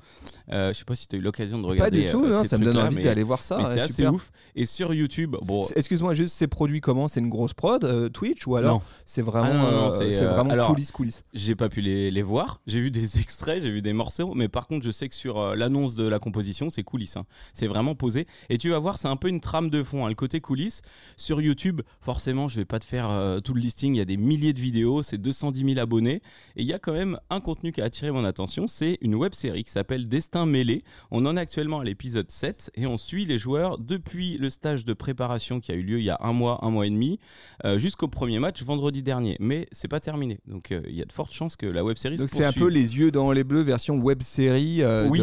Euh, 0.51 0.72
je 0.72 0.78
sais 0.78 0.86
pas 0.86 0.95
si 0.95 1.07
tu 1.07 1.16
as 1.16 1.19
eu 1.19 1.22
l'occasion 1.22 1.60
de 1.60 1.66
regarder. 1.66 2.04
Pas 2.04 2.06
du 2.06 2.12
tout, 2.12 2.28
non, 2.28 2.44
ça 2.44 2.57
me 2.57 2.63
donne 2.63 2.78
envie 2.78 3.01
d'aller 3.01 3.24
voir 3.24 3.42
ça. 3.42 3.60
c'est 3.74 3.81
assez 3.81 4.07
ouf. 4.07 4.31
Et 4.56 4.66
sur 4.66 4.94
YouTube, 4.94 5.36
bon. 5.42 5.66
Excuse-moi, 5.75 6.13
juste 6.13 6.36
c'est 6.36 6.48
produit 6.48 6.80
comment? 6.80 7.07
C'est 7.07 7.19
une 7.19 7.30
grosse 7.30 7.54
prod 7.54 8.12
Twitch 8.13 8.48
ou 8.48 8.56
alors 8.56 8.83
c'est 9.06 9.24
vraiment, 9.24 9.89
ah 9.89 9.89
c'est 9.92 10.25
vraiment 10.25 10.68
coulisses 10.68 10.92
coulisses. 10.92 11.24
J'ai 11.34 11.56
pas 11.56 11.68
pu 11.68 11.81
les, 11.81 12.12
les 12.12 12.22
voir. 12.22 12.62
J'ai 12.67 12.79
vu 12.79 12.91
des 12.91 13.17
extraits, 13.20 13.62
j'ai 13.62 13.72
vu 13.72 13.82
des 13.82 13.94
morceaux, 13.94 14.34
mais 14.36 14.48
par 14.48 14.67
contre 14.67 14.86
je 14.86 14.91
sais 14.91 15.10
que 15.10 15.15
sur 15.15 15.56
l'annonce 15.56 15.96
de 15.96 16.08
la 16.08 16.20
composition, 16.20 16.70
c'est 16.70 16.84
coulisses. 16.84 17.17
Hein. 17.17 17.25
C'est 17.53 17.67
vraiment 17.67 17.96
posé. 17.96 18.27
Et 18.50 18.60
tu 18.60 18.70
vas 18.70 18.79
voir, 18.79 18.98
c'est 18.98 19.08
un 19.08 19.17
peu 19.17 19.27
une 19.27 19.41
trame 19.41 19.72
de 19.72 19.84
fond. 19.84 20.06
Hein. 20.06 20.10
Le 20.10 20.15
côté 20.15 20.39
coulisses 20.39 20.84
sur 21.17 21.41
YouTube, 21.41 21.82
forcément, 22.00 22.48
je 22.48 22.58
vais 22.58 22.65
pas 22.65 22.79
te 22.79 22.86
faire 22.86 23.39
tout 23.44 23.53
le 23.53 23.62
il 23.82 23.98
y 23.98 24.01
a 24.01 24.06
des 24.06 24.18
milliers 24.18 24.54
de 24.54 24.60
vidéos, 24.60 25.04
c'est 25.04 25.18
210 25.18 25.66
000 25.74 25.80
abonnés. 25.80 26.22
Et 26.56 26.62
il 26.62 26.66
y 26.66 26.74
a 26.74 26.80
quand 26.80 26.94
même 26.94 27.20
un 27.30 27.40
contenu 27.40 27.72
qui 27.72 27.82
a 27.82 27.86
attiré 27.86 28.12
mon 28.12 28.25
attention, 28.25 28.68
c'est 28.68 28.98
une 29.01 29.16
web 29.16 29.34
série 29.34 29.63
qui 29.63 29.72
s'appelle 29.72 30.08
Destin 30.08 30.46
mêlé. 30.46 30.82
On 31.12 31.25
en 31.25 31.38
est 31.38 31.40
actuellement 31.40 31.80
à 31.80 31.84
l'épisode 31.84 32.30
7 32.30 32.72
et 32.75 32.88
on 32.88 32.98
suit 32.98 33.25
les 33.25 33.38
joueurs 33.38 33.78
depuis 33.78 34.38
le 34.38 34.50
stage 34.50 34.86
de 34.86 34.94
préparation 34.94 35.60
qui 35.60 35.72
a 35.72 35.75
eu 35.75 35.84
lieu 35.84 36.00
il 36.00 36.06
y 36.06 36.10
a 36.10 36.18
un 36.22 36.34
mois, 36.34 36.60
un 36.63 36.70
mois 36.70 36.88
et 36.88 36.90
demi, 36.90 37.20
euh, 37.66 37.78
jusqu'au 37.78 38.08
premier 38.08 38.40
match 38.40 38.63
vendredi 38.63 39.04
dernier. 39.04 39.38
Mais 39.40 39.68
c'est 39.72 39.88
pas 39.88 40.00
terminé. 40.00 40.40
Donc 40.48 40.72
euh, 40.72 40.82
il 40.88 40.96
y 40.96 41.01
a 41.01 41.06
de 41.06 41.13
fortes 41.13 41.34
chances 41.34 41.56
que 41.56 41.66
la 41.66 41.84
web 41.84 41.98
série 41.98 42.18
Donc 42.18 42.30
c'est 42.32 42.46
un 42.46 42.54
peu 42.54 42.68
les 42.68 42.98
yeux 42.98 43.12
dans 43.12 43.32
les 43.32 43.44
bleus 43.44 43.62
version 43.62 43.98
web 43.98 44.22
série. 44.22 44.82
Euh, 44.82 45.08
oui, 45.10 45.22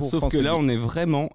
sauf 0.00 0.30
que 0.30 0.38
là 0.38 0.56
on 0.56 0.68
est 0.68 0.76
vraiment, 0.76 1.30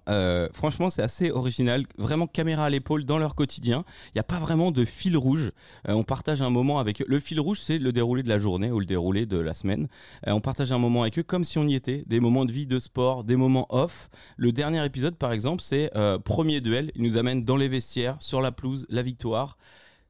franchement 0.52 0.90
c'est 0.90 1.02
assez 1.02 1.30
original, 1.30 1.84
vraiment 1.98 2.26
caméra 2.26 2.64
à 2.66 2.70
l'épaule 2.70 3.04
dans 3.04 3.18
leur 3.18 3.34
quotidien. 3.34 3.84
Il 4.08 4.16
n'y 4.16 4.20
a 4.20 4.24
pas 4.24 4.38
vraiment 4.38 4.70
de 4.70 4.84
fil 4.84 5.16
rouge. 5.16 5.52
on 5.86 6.02
partage 6.02 6.42
un 6.42 6.50
moment 6.56 6.78
avec 6.78 7.02
eux. 7.02 7.04
Le 7.08 7.20
fil 7.20 7.40
rouge, 7.40 7.60
c'est 7.60 7.78
le 7.78 7.92
déroulé 7.92 8.22
de 8.22 8.28
la 8.28 8.38
journée 8.38 8.70
ou 8.70 8.80
le 8.80 8.86
déroulé 8.86 9.26
de 9.26 9.38
la 9.38 9.54
semaine. 9.54 9.88
Euh, 10.26 10.32
on 10.32 10.40
partage 10.40 10.72
un 10.72 10.78
moment 10.78 11.02
avec 11.02 11.18
eux 11.18 11.22
comme 11.22 11.44
si 11.44 11.58
on 11.58 11.66
y 11.66 11.74
était, 11.74 12.04
des 12.06 12.20
moments 12.20 12.44
de 12.44 12.52
vie, 12.52 12.66
de 12.66 12.78
sport, 12.78 13.24
des 13.24 13.36
moments 13.36 13.66
off. 13.70 14.08
Le 14.36 14.52
dernier 14.52 14.84
épisode, 14.84 15.16
par 15.16 15.32
exemple, 15.32 15.62
c'est 15.62 15.90
euh, 15.96 16.18
premier 16.18 16.60
duel. 16.60 16.90
Il 16.96 17.02
nous 17.02 17.16
amène 17.16 17.44
dans 17.44 17.56
les 17.56 17.68
vestiaires, 17.68 18.16
sur 18.20 18.40
la 18.40 18.52
pelouse, 18.52 18.86
la 18.88 19.02
victoire. 19.02 19.58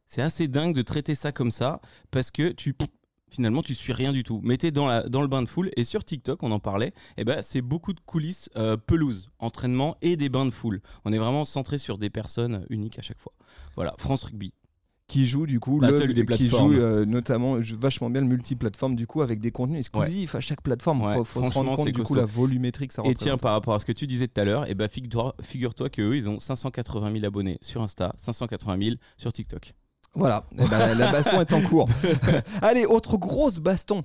C'est 0.07 0.23
assez 0.23 0.49
dingue 0.49 0.75
de 0.75 0.83
traiter 0.83 1.15
ça 1.15 1.33
comme 1.33 1.50
ça 1.50 1.81
parce 2.11 2.31
que 2.31 2.50
tu 2.53 2.75
finalement 3.29 3.62
tu 3.62 3.75
suis 3.75 3.93
rien 3.93 4.12
du 4.12 4.23
tout. 4.23 4.43
Es 4.49 4.71
dans, 4.71 5.03
dans 5.09 5.23
le 5.23 5.29
bain 5.29 5.43
de 5.43 5.49
foule 5.49 5.71
et 5.76 5.85
sur 5.85 6.05
TikTok, 6.05 6.43
on 6.43 6.53
en 6.53 6.61
parlait, 6.61 6.88
et 6.88 6.93
eh 7.19 7.25
ben, 7.25 7.43
c'est 7.43 7.61
beaucoup 7.61 7.93
de 7.93 8.00
coulisses 8.00 8.49
euh, 8.57 8.76
pelouse, 8.76 9.29
entraînement 9.38 9.97
et 10.00 10.17
des 10.17 10.29
bains 10.29 10.47
de 10.47 10.50
foule. 10.50 10.81
On 11.05 11.12
est 11.12 11.19
vraiment 11.19 11.45
centré 11.45 11.79
sur 11.79 11.99
des 11.99 12.11
personnes 12.11 12.65
uniques 12.71 12.99
à 12.99 13.03
chaque 13.03 13.21
fois. 13.21 13.33
Voilà, 13.75 13.95
France 13.99 14.25
Rugby 14.25 14.53
qui 15.09 15.27
joue 15.27 15.47
du 15.47 15.61
coup 15.61 15.81
le, 15.81 16.13
des 16.13 16.27
qui 16.27 16.49
joue 16.49 16.73
euh, 16.73 17.05
notamment 17.05 17.59
vachement 17.81 18.11
bien 18.11 18.21
le 18.21 18.27
multiplateforme 18.27 18.97
du 18.97 19.07
coup 19.07 19.23
avec 19.23 19.41
des 19.41 19.53
contenus 19.53 19.79
exclusifs. 19.79 20.35
À 20.35 20.41
chaque 20.41 20.63
plateforme 20.63 21.05
il 21.17 21.25
faut, 21.25 21.43
se 21.43 21.55
rendre 21.55 21.77
compte 21.77 21.89
du 21.89 22.03
coup 22.03 22.15
la 22.15 22.25
volumétrie 22.25 22.89
que 22.89 22.95
ça 22.95 23.03
représente 23.03 23.23
et 23.23 23.25
tiens 23.25 23.37
par 23.37 23.53
rapport 23.53 23.75
à 23.75 23.79
ce 23.79 23.85
que 23.85 23.93
tu 23.93 24.07
disais 24.07 24.27
tout 24.27 24.41
à 24.41 24.45
l'heure 24.45 24.67
et 24.67 24.71
eh 24.71 24.75
ben 24.75 24.89
figure-toi 24.89 25.35
figure 25.43 25.75
qu'eux 25.75 26.17
ils 26.17 26.29
ont 26.29 26.41
580 26.41 27.13
000 27.13 27.25
abonnés 27.25 27.59
sur 27.63 27.83
Insta 27.83 28.15
580 28.17 28.79
000 28.83 28.97
sur 29.17 29.33
TikTok. 29.33 29.75
Voilà. 30.15 30.45
Eh 30.53 30.67
ben, 30.67 30.95
la 30.95 31.13
baston 31.13 31.41
est 31.41 31.53
en 31.53 31.61
cours. 31.61 31.89
Allez 32.63 32.87
autre 32.87 33.19
grosse 33.19 33.59
baston 33.59 34.03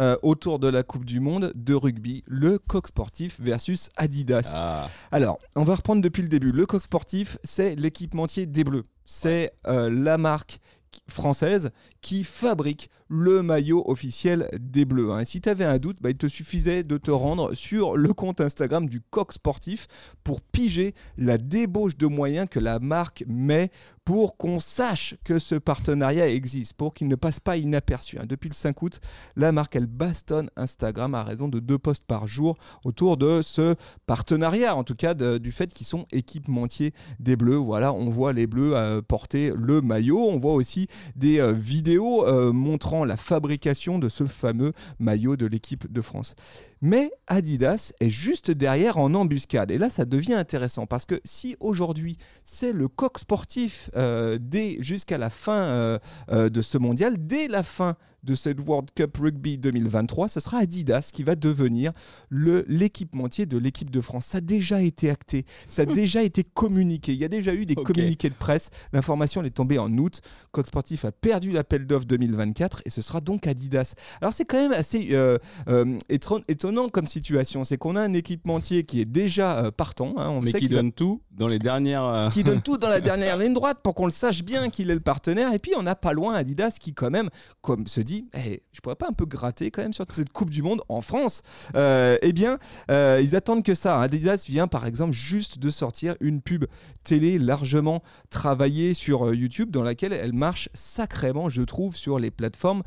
euh, 0.00 0.16
autour 0.22 0.58
de 0.58 0.68
la 0.68 0.82
Coupe 0.82 1.04
du 1.04 1.20
Monde 1.20 1.52
de 1.54 1.72
rugby, 1.72 2.24
le 2.26 2.58
coq 2.58 2.88
sportif 2.88 3.40
versus 3.40 3.90
Adidas. 3.96 4.54
Ah. 4.56 4.88
Alors, 5.12 5.38
on 5.54 5.62
va 5.62 5.76
reprendre 5.76 6.02
depuis 6.02 6.22
le 6.22 6.28
début. 6.28 6.50
Le 6.50 6.66
coq 6.66 6.82
sportif, 6.82 7.38
c'est 7.44 7.76
l'équipementier 7.76 8.46
des 8.46 8.64
Bleus. 8.64 8.84
C'est 9.04 9.52
euh, 9.66 9.90
la 9.90 10.18
marque 10.18 10.60
française 11.08 11.70
qui 12.00 12.24
fabrique 12.24 12.90
le 13.14 13.42
maillot 13.42 13.84
officiel 13.86 14.48
des 14.60 14.84
Bleus. 14.84 15.12
Hein. 15.12 15.24
Si 15.24 15.40
tu 15.40 15.48
avais 15.48 15.64
un 15.64 15.78
doute, 15.78 15.98
bah, 16.00 16.10
il 16.10 16.16
te 16.16 16.26
suffisait 16.26 16.82
de 16.82 16.96
te 16.96 17.12
rendre 17.12 17.54
sur 17.54 17.96
le 17.96 18.12
compte 18.12 18.40
Instagram 18.40 18.88
du 18.88 19.00
coq 19.00 19.32
sportif 19.32 19.86
pour 20.24 20.40
piger 20.40 20.94
la 21.16 21.38
débauche 21.38 21.96
de 21.96 22.08
moyens 22.08 22.48
que 22.50 22.58
la 22.58 22.80
marque 22.80 23.24
met 23.28 23.70
pour 24.04 24.36
qu'on 24.36 24.60
sache 24.60 25.14
que 25.24 25.38
ce 25.38 25.54
partenariat 25.54 26.28
existe, 26.28 26.74
pour 26.74 26.92
qu'il 26.92 27.08
ne 27.08 27.14
passe 27.14 27.40
pas 27.40 27.56
inaperçu. 27.56 28.18
Hein. 28.18 28.24
Depuis 28.26 28.48
le 28.48 28.54
5 28.54 28.82
août, 28.82 29.00
la 29.36 29.52
marque, 29.52 29.76
elle 29.76 29.86
bastonne 29.86 30.50
Instagram 30.56 31.14
à 31.14 31.22
raison 31.22 31.48
de 31.48 31.58
deux 31.58 31.78
posts 31.78 32.04
par 32.04 32.26
jour 32.26 32.56
autour 32.84 33.16
de 33.16 33.40
ce 33.42 33.74
partenariat, 34.06 34.76
en 34.76 34.84
tout 34.84 34.94
cas 34.94 35.14
du 35.14 35.52
fait 35.52 35.72
qu'ils 35.72 35.86
sont 35.86 36.06
équipementiers 36.12 36.92
des 37.20 37.36
Bleus. 37.36 37.56
Voilà, 37.56 37.92
on 37.92 38.10
voit 38.10 38.32
les 38.32 38.46
Bleus 38.46 38.76
euh, 38.76 39.00
porter 39.00 39.52
le 39.56 39.80
maillot, 39.80 40.18
on 40.18 40.38
voit 40.38 40.54
aussi 40.54 40.86
des 41.16 41.40
euh, 41.40 41.52
vidéos 41.52 42.26
euh, 42.26 42.52
montrant 42.52 43.03
la 43.04 43.16
fabrication 43.16 43.98
de 43.98 44.08
ce 44.08 44.24
fameux 44.24 44.72
maillot 44.98 45.36
de 45.36 45.46
l'équipe 45.46 45.90
de 45.92 46.00
France. 46.00 46.34
Mais 46.80 47.10
Adidas 47.26 47.92
est 48.00 48.10
juste 48.10 48.50
derrière 48.50 48.98
en 48.98 49.14
embuscade. 49.14 49.70
Et 49.70 49.78
là, 49.78 49.88
ça 49.88 50.04
devient 50.04 50.34
intéressant 50.34 50.86
parce 50.86 51.06
que 51.06 51.20
si 51.24 51.56
aujourd'hui, 51.60 52.18
c'est 52.44 52.72
le 52.72 52.88
coq 52.88 53.18
sportif 53.18 53.90
euh, 53.96 54.38
jusqu'à 54.80 55.18
la 55.18 55.30
fin 55.30 55.64
euh, 55.64 55.98
euh, 56.30 56.50
de 56.50 56.62
ce 56.62 56.76
mondial, 56.78 57.16
dès 57.18 57.48
la 57.48 57.62
fin 57.62 57.96
de 58.24 58.34
cette 58.34 58.58
World 58.60 58.88
Cup 58.94 59.16
Rugby 59.18 59.58
2023, 59.58 60.28
ce 60.28 60.40
sera 60.40 60.58
Adidas 60.58 61.10
qui 61.12 61.22
va 61.22 61.36
devenir 61.36 61.92
l'équipementier 62.30 63.46
de 63.46 63.58
l'équipe 63.58 63.90
de 63.90 64.00
France. 64.00 64.26
Ça 64.26 64.38
a 64.38 64.40
déjà 64.40 64.80
été 64.80 65.10
acté, 65.10 65.44
ça 65.68 65.82
a 65.82 65.84
déjà 65.86 66.22
été 66.22 66.42
communiqué. 66.42 67.12
Il 67.12 67.18
y 67.18 67.24
a 67.24 67.28
déjà 67.28 67.54
eu 67.54 67.66
des 67.66 67.74
communiqués 67.74 68.30
de 68.30 68.34
presse. 68.34 68.70
L'information 68.92 69.42
est 69.44 69.50
tombée 69.50 69.78
en 69.78 69.92
août. 69.98 70.20
Code 70.52 70.66
Sportif 70.66 71.04
a 71.04 71.12
perdu 71.12 71.50
l'appel 71.50 71.86
d'offres 71.86 72.06
2024 72.06 72.82
et 72.86 72.90
ce 72.90 73.02
sera 73.02 73.20
donc 73.20 73.46
Adidas. 73.46 73.94
Alors 74.20 74.32
c'est 74.32 74.44
quand 74.44 74.56
même 74.58 74.72
assez 74.72 75.08
euh, 75.12 75.38
euh, 75.68 75.98
étonnant 76.08 76.88
comme 76.88 77.06
situation. 77.06 77.64
C'est 77.64 77.76
qu'on 77.76 77.96
a 77.96 78.00
un 78.00 78.14
équipementier 78.14 78.84
qui 78.84 79.00
est 79.00 79.04
déjà 79.04 79.64
euh, 79.64 79.70
partant. 79.70 80.14
Hein. 80.16 80.30
on 80.30 80.40
Mais 80.40 80.52
qui 80.52 80.68
donne 80.68 80.92
tout 80.92 81.20
dans 81.30 81.46
les 81.46 81.58
dernières. 81.58 82.30
Qui 82.32 82.44
donne 82.44 82.62
tout 82.62 82.78
dans 82.78 82.88
la 82.88 83.00
dernière 83.02 83.36
ligne 83.36 83.54
droite 83.54 83.78
pour 83.82 83.94
qu'on 83.94 84.06
le 84.06 84.12
sache 84.12 84.42
bien 84.42 84.70
qu'il 84.70 84.90
est 84.90 84.94
le 84.94 85.00
partenaire. 85.00 85.52
Et 85.52 85.58
puis 85.58 85.72
on 85.76 85.82
n'a 85.82 85.94
pas 85.94 86.12
loin 86.12 86.34
Adidas 86.34 86.76
qui 86.80 86.94
quand 86.94 87.10
même, 87.10 87.28
comme 87.60 87.86
se 87.86 88.00
dit 88.00 88.13
eh, 88.34 88.62
je 88.72 88.80
pourrais 88.80 88.96
pas 88.96 89.08
un 89.08 89.12
peu 89.12 89.26
gratter 89.26 89.70
quand 89.70 89.82
même 89.82 89.92
sur 89.92 90.04
cette 90.10 90.30
Coupe 90.30 90.50
du 90.50 90.62
Monde 90.62 90.82
en 90.88 91.00
France 91.00 91.42
euh, 91.74 92.16
Eh 92.22 92.32
bien, 92.32 92.58
euh, 92.90 93.20
ils 93.22 93.36
attendent 93.36 93.62
que 93.62 93.74
ça. 93.74 94.00
Adidas 94.00 94.44
vient 94.46 94.66
par 94.66 94.86
exemple 94.86 95.12
juste 95.12 95.58
de 95.58 95.70
sortir 95.70 96.16
une 96.20 96.40
pub 96.40 96.64
télé 97.02 97.38
largement 97.38 98.02
travaillée 98.30 98.94
sur 98.94 99.28
euh, 99.28 99.34
YouTube 99.34 99.70
dans 99.70 99.82
laquelle 99.82 100.12
elle 100.12 100.32
marche 100.32 100.68
sacrément, 100.74 101.48
je 101.48 101.62
trouve, 101.62 101.96
sur 101.96 102.18
les 102.18 102.30
plateformes 102.30 102.82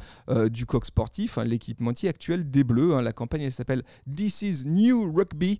du 0.49 0.65
coq 0.65 0.85
sportif, 0.85 1.37
hein, 1.37 1.43
l'équipementier 1.43 2.09
actuel 2.09 2.49
des 2.49 2.63
Bleus. 2.63 2.95
Hein. 2.95 3.01
la 3.01 3.13
campagne 3.13 3.41
elle 3.41 3.51
s'appelle 3.51 3.83
This 4.13 4.41
is 4.41 4.63
New 4.65 5.11
Rugby 5.13 5.59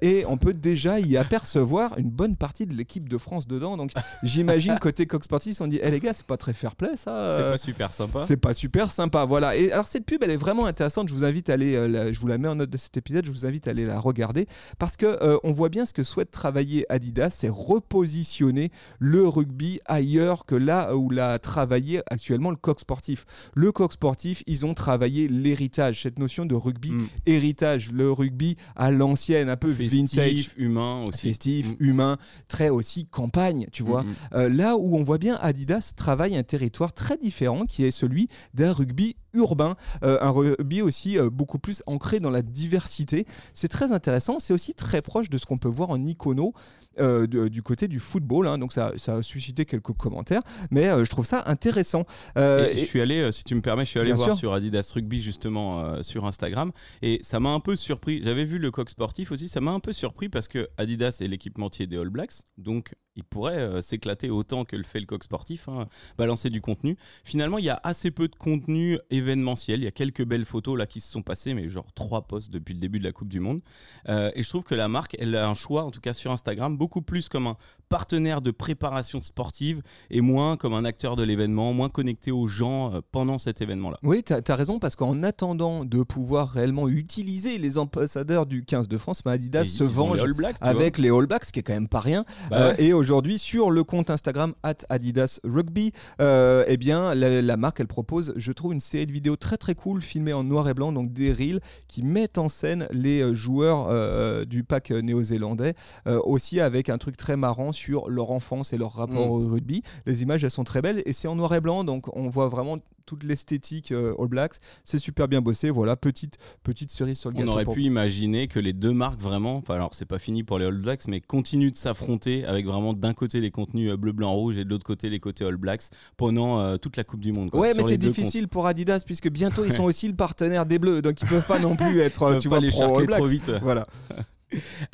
et 0.00 0.24
on 0.26 0.36
peut 0.36 0.54
déjà 0.54 1.00
y 1.00 1.16
apercevoir 1.16 1.98
une 1.98 2.10
bonne 2.10 2.36
partie 2.36 2.66
de 2.66 2.74
l'équipe 2.74 3.08
de 3.08 3.18
France 3.18 3.46
dedans. 3.46 3.76
Donc 3.76 3.92
j'imagine 4.22 4.78
côté 4.80 5.06
coq 5.06 5.24
sportif, 5.24 5.60
on 5.60 5.66
dit, 5.66 5.80
eh 5.82 5.90
les 5.90 6.00
gars, 6.00 6.14
c'est 6.14 6.26
pas 6.26 6.36
très 6.36 6.52
fair 6.52 6.76
play 6.76 6.96
ça. 6.96 7.36
C'est 7.36 7.50
pas 7.50 7.58
super 7.58 7.92
sympa. 7.92 8.22
C'est 8.22 8.36
pas 8.36 8.54
super 8.54 8.90
sympa 8.90 9.05
voilà. 9.12 9.56
Et 9.56 9.72
alors 9.72 9.86
cette 9.86 10.04
pub, 10.04 10.22
elle 10.22 10.30
est 10.30 10.36
vraiment 10.36 10.66
intéressante. 10.66 11.08
Je 11.08 11.14
vous 11.14 11.24
invite 11.24 11.50
à 11.50 11.54
aller, 11.54 11.76
euh, 11.76 12.12
je 12.12 12.20
vous 12.20 12.26
la 12.26 12.38
mets 12.38 12.48
en 12.48 12.56
note 12.56 12.70
de 12.70 12.76
cet 12.76 12.96
épisode. 12.96 13.26
Je 13.26 13.30
vous 13.30 13.46
invite 13.46 13.66
à 13.68 13.70
aller 13.70 13.84
la 13.84 13.98
regarder 13.98 14.46
parce 14.78 14.96
que 14.96 15.06
euh, 15.06 15.38
on 15.44 15.52
voit 15.52 15.68
bien 15.68 15.86
ce 15.86 15.92
que 15.92 16.02
souhaite 16.02 16.30
travailler 16.30 16.86
Adidas, 16.88 17.30
c'est 17.30 17.48
repositionner 17.48 18.70
le 18.98 19.26
rugby 19.26 19.80
ailleurs 19.86 20.46
que 20.46 20.54
là 20.54 20.94
où 20.96 21.10
l'a 21.10 21.38
travaillé 21.38 22.02
actuellement 22.10 22.50
le 22.50 22.56
coq 22.56 22.80
sportif. 22.80 23.24
Le 23.54 23.72
coq 23.72 23.92
sportif, 23.92 24.42
ils 24.46 24.66
ont 24.66 24.74
travaillé 24.74 25.28
l'héritage, 25.28 26.02
cette 26.02 26.18
notion 26.18 26.46
de 26.46 26.54
rugby 26.54 26.92
mm. 26.92 27.08
héritage, 27.26 27.92
le 27.92 28.10
rugby 28.10 28.56
à 28.74 28.90
l'ancienne, 28.90 29.48
un 29.48 29.56
peu 29.56 29.70
vintage, 29.70 30.50
humain 30.56 31.04
aussi, 31.08 31.20
festif, 31.20 31.70
mm. 31.72 31.76
humain, 31.80 32.16
très 32.48 32.68
aussi 32.68 33.06
campagne, 33.06 33.66
tu 33.72 33.82
vois. 33.82 34.02
Mm, 34.02 34.14
euh, 34.34 34.48
là 34.48 34.76
où 34.76 34.96
on 34.96 35.04
voit 35.04 35.18
bien 35.18 35.36
Adidas 35.40 35.92
travaille 35.96 36.36
un 36.36 36.42
territoire 36.42 36.92
très 36.92 37.16
différent 37.16 37.64
qui 37.64 37.84
est 37.84 37.90
celui 37.90 38.28
d'un 38.54 38.72
rugby 38.72 38.95
rugby 38.96 39.16
urbain, 39.36 39.76
euh, 40.02 40.18
un 40.20 40.30
rugby 40.30 40.82
aussi 40.82 41.18
euh, 41.18 41.30
beaucoup 41.30 41.58
plus 41.58 41.82
ancré 41.86 42.20
dans 42.20 42.30
la 42.30 42.42
diversité. 42.42 43.26
C'est 43.54 43.68
très 43.68 43.92
intéressant, 43.92 44.38
c'est 44.38 44.52
aussi 44.52 44.74
très 44.74 45.02
proche 45.02 45.30
de 45.30 45.38
ce 45.38 45.46
qu'on 45.46 45.58
peut 45.58 45.68
voir 45.68 45.90
en 45.90 46.02
icono 46.02 46.54
euh, 46.98 47.26
du 47.26 47.62
côté 47.62 47.88
du 47.88 48.00
football, 48.00 48.48
hein. 48.48 48.56
donc 48.56 48.72
ça, 48.72 48.92
ça, 48.96 49.16
a 49.16 49.22
suscité 49.22 49.66
quelques 49.66 49.92
commentaires, 49.92 50.40
mais 50.70 50.84
je 51.04 51.10
trouve 51.10 51.26
ça 51.26 51.42
intéressant. 51.46 52.06
Et 52.36 52.72
Je 52.74 52.84
suis 52.86 53.00
allé, 53.00 53.30
si 53.32 53.44
tu 53.44 53.54
me 53.54 53.60
permets, 53.60 53.84
je 53.84 53.90
suis 53.90 54.00
allé 54.00 54.12
voir 54.12 54.34
sur 54.34 54.54
Adidas 54.54 54.90
Rugby 54.94 55.20
justement 55.20 56.02
sur 56.02 56.24
Instagram, 56.24 56.72
et 57.02 57.18
ça 57.22 57.38
m'a 57.38 57.50
un 57.50 57.60
peu 57.60 57.76
surpris. 57.76 58.22
J'avais 58.22 58.44
vu 58.44 58.58
le 58.58 58.70
coq 58.70 58.88
sportif 58.88 59.30
aussi, 59.30 59.48
ça 59.48 59.60
m'a 59.60 59.72
un 59.72 59.80
peu 59.80 59.92
surpris 59.92 60.30
parce 60.30 60.48
que 60.48 60.68
Adidas 60.78 61.18
est 61.20 61.28
l'équipementier 61.28 61.86
des 61.86 61.98
All 61.98 62.08
Blacks, 62.08 62.32
donc 62.56 62.94
il 63.14 63.24
pourrait 63.24 63.82
s'éclater 63.82 64.30
autant 64.30 64.64
que 64.64 64.76
le 64.76 64.84
fait 64.84 65.00
le 65.00 65.06
coq 65.06 65.22
sportif, 65.22 65.68
hein, 65.68 65.88
balancer 66.16 66.50
du 66.50 66.60
contenu. 66.60 66.96
Finalement, 67.24 67.58
il 67.58 67.64
y 67.64 67.70
a 67.70 67.80
assez 67.82 68.10
peu 68.10 68.28
de 68.28 68.36
contenu 68.36 68.98
événementiel. 69.10 69.25
Il 69.34 69.82
y 69.82 69.86
a 69.86 69.90
quelques 69.90 70.24
belles 70.24 70.44
photos 70.44 70.78
là 70.78 70.86
qui 70.86 71.00
se 71.00 71.10
sont 71.10 71.22
passées, 71.22 71.54
mais 71.54 71.68
genre 71.68 71.86
trois 71.94 72.22
posts 72.22 72.50
depuis 72.52 72.74
le 72.74 72.80
début 72.80 72.98
de 72.98 73.04
la 73.04 73.12
Coupe 73.12 73.28
du 73.28 73.40
Monde. 73.40 73.60
Euh, 74.08 74.30
et 74.34 74.42
je 74.42 74.48
trouve 74.48 74.64
que 74.64 74.74
la 74.74 74.88
marque, 74.88 75.16
elle 75.18 75.34
a 75.36 75.48
un 75.48 75.54
choix, 75.54 75.84
en 75.84 75.90
tout 75.90 76.00
cas 76.00 76.12
sur 76.12 76.30
Instagram, 76.30 76.76
beaucoup 76.76 77.02
plus 77.02 77.28
comme 77.28 77.46
un 77.46 77.56
partenaire 77.88 78.40
de 78.40 78.50
préparation 78.50 79.22
sportive 79.22 79.82
et 80.10 80.20
moins 80.20 80.56
comme 80.56 80.74
un 80.74 80.84
acteur 80.84 81.16
de 81.16 81.22
l'événement, 81.22 81.72
moins 81.72 81.88
connecté 81.88 82.30
aux 82.30 82.48
gens 82.48 82.94
euh, 82.94 83.00
pendant 83.12 83.38
cet 83.38 83.60
événement-là. 83.60 83.98
Oui, 84.02 84.22
tu 84.22 84.32
as, 84.32 84.56
raison, 84.56 84.78
parce 84.78 84.96
qu'en 84.96 85.22
attendant 85.22 85.84
de 85.84 86.02
pouvoir 86.02 86.50
réellement 86.50 86.88
utiliser 86.88 87.58
les 87.58 87.78
ambassadeurs 87.78 88.46
du 88.46 88.64
15 88.64 88.88
de 88.88 88.98
France, 88.98 89.22
Adidas 89.24 89.64
se 89.64 89.84
venge 89.84 90.20
avec 90.60 90.98
les 90.98 91.10
All 91.10 91.26
Blacks, 91.26 91.44
ce 91.44 91.52
qui 91.52 91.60
est 91.60 91.62
quand 91.62 91.74
même 91.74 91.88
pas 91.88 92.00
rien. 92.00 92.24
Bah 92.50 92.56
euh, 92.58 92.74
et 92.78 92.92
aujourd'hui, 92.92 93.38
sur 93.38 93.70
le 93.70 93.84
compte 93.84 94.10
Instagram 94.10 94.54
at 94.62 94.76
Adidas 94.88 95.40
Rugby, 95.44 95.92
eh 96.20 96.76
bien, 96.76 97.14
la, 97.14 97.42
la 97.42 97.56
marque, 97.56 97.80
elle 97.80 97.86
propose, 97.86 98.34
je 98.36 98.52
trouve, 98.52 98.72
une 98.72 98.80
série 98.80 99.05
de 99.06 99.12
vidéos 99.12 99.36
très 99.36 99.56
très 99.56 99.74
cool 99.74 100.02
filmées 100.02 100.32
en 100.32 100.44
noir 100.44 100.68
et 100.68 100.74
blanc, 100.74 100.92
donc 100.92 101.12
des 101.12 101.32
reels 101.32 101.60
qui 101.88 102.02
mettent 102.02 102.38
en 102.38 102.48
scène 102.48 102.86
les 102.90 103.22
euh, 103.22 103.34
joueurs 103.34 103.86
euh, 103.88 104.44
du 104.44 104.64
pack 104.64 104.90
néo-zélandais, 104.90 105.74
euh, 106.06 106.20
aussi 106.24 106.60
avec 106.60 106.88
un 106.88 106.98
truc 106.98 107.16
très 107.16 107.36
marrant 107.36 107.72
sur 107.72 108.08
leur 108.10 108.30
enfance 108.30 108.72
et 108.72 108.78
leur 108.78 108.92
rapport 108.92 109.26
mm. 109.26 109.30
au 109.30 109.48
rugby. 109.48 109.82
Les 110.06 110.22
images 110.22 110.44
elles 110.44 110.50
sont 110.50 110.64
très 110.64 110.82
belles 110.82 111.02
et 111.06 111.12
c'est 111.12 111.28
en 111.28 111.36
noir 111.36 111.54
et 111.54 111.60
blanc, 111.60 111.84
donc 111.84 112.14
on 112.16 112.28
voit 112.28 112.48
vraiment 112.48 112.78
toute 113.06 113.24
l'esthétique 113.24 113.92
All 113.92 114.28
Blacks. 114.28 114.56
C'est 114.84 114.98
super 114.98 115.28
bien 115.28 115.40
bossé. 115.40 115.70
Voilà, 115.70 115.96
petite, 115.96 116.36
petite 116.62 116.90
cerise 116.90 117.18
sur 117.18 117.30
le 117.30 117.36
gâteau. 117.36 117.48
On 117.48 117.52
aurait 117.52 117.64
pu 117.64 117.82
imaginer 117.82 118.48
que 118.48 118.58
les 118.58 118.72
deux 118.72 118.92
marques 118.92 119.20
vraiment, 119.20 119.56
enfin 119.56 119.74
alors 119.74 119.94
c'est 119.94 120.06
pas 120.06 120.18
fini 120.18 120.42
pour 120.42 120.58
les 120.58 120.66
All 120.66 120.78
Blacks, 120.78 121.08
mais 121.08 121.20
continuent 121.20 121.70
de 121.70 121.76
s'affronter 121.76 122.44
avec 122.44 122.66
vraiment 122.66 122.92
d'un 122.92 123.14
côté 123.14 123.40
les 123.40 123.50
contenus 123.50 123.92
bleu, 123.94 124.12
blanc, 124.12 124.32
rouge 124.32 124.58
et 124.58 124.64
de 124.64 124.70
l'autre 124.70 124.84
côté 124.84 125.08
les 125.08 125.20
côtés 125.20 125.44
All 125.44 125.56
Blacks 125.56 125.84
pendant 126.16 126.76
toute 126.78 126.96
la 126.96 127.04
Coupe 127.04 127.20
du 127.20 127.32
Monde. 127.32 127.50
ouais, 127.54 127.72
mais 127.74 127.82
c'est 127.84 127.98
difficile 127.98 128.48
pour 128.48 128.66
Adidas 128.66 129.02
puisque 129.06 129.30
bientôt 129.30 129.64
ils 129.64 129.72
sont 129.76 129.84
aussi 129.84 130.08
le 130.08 130.14
partenaire 130.14 130.66
des 130.66 130.78
Bleus, 130.78 131.02
donc 131.02 131.20
ils 131.22 131.28
peuvent 131.28 131.46
pas 131.46 131.58
non 131.58 131.76
plus 131.76 132.00
être, 132.00 132.38
tu 132.38 132.48
vois, 132.48 132.60
les 132.60 132.70
trop 132.70 133.26
vite. 133.26 133.50
Voilà. 133.62 133.86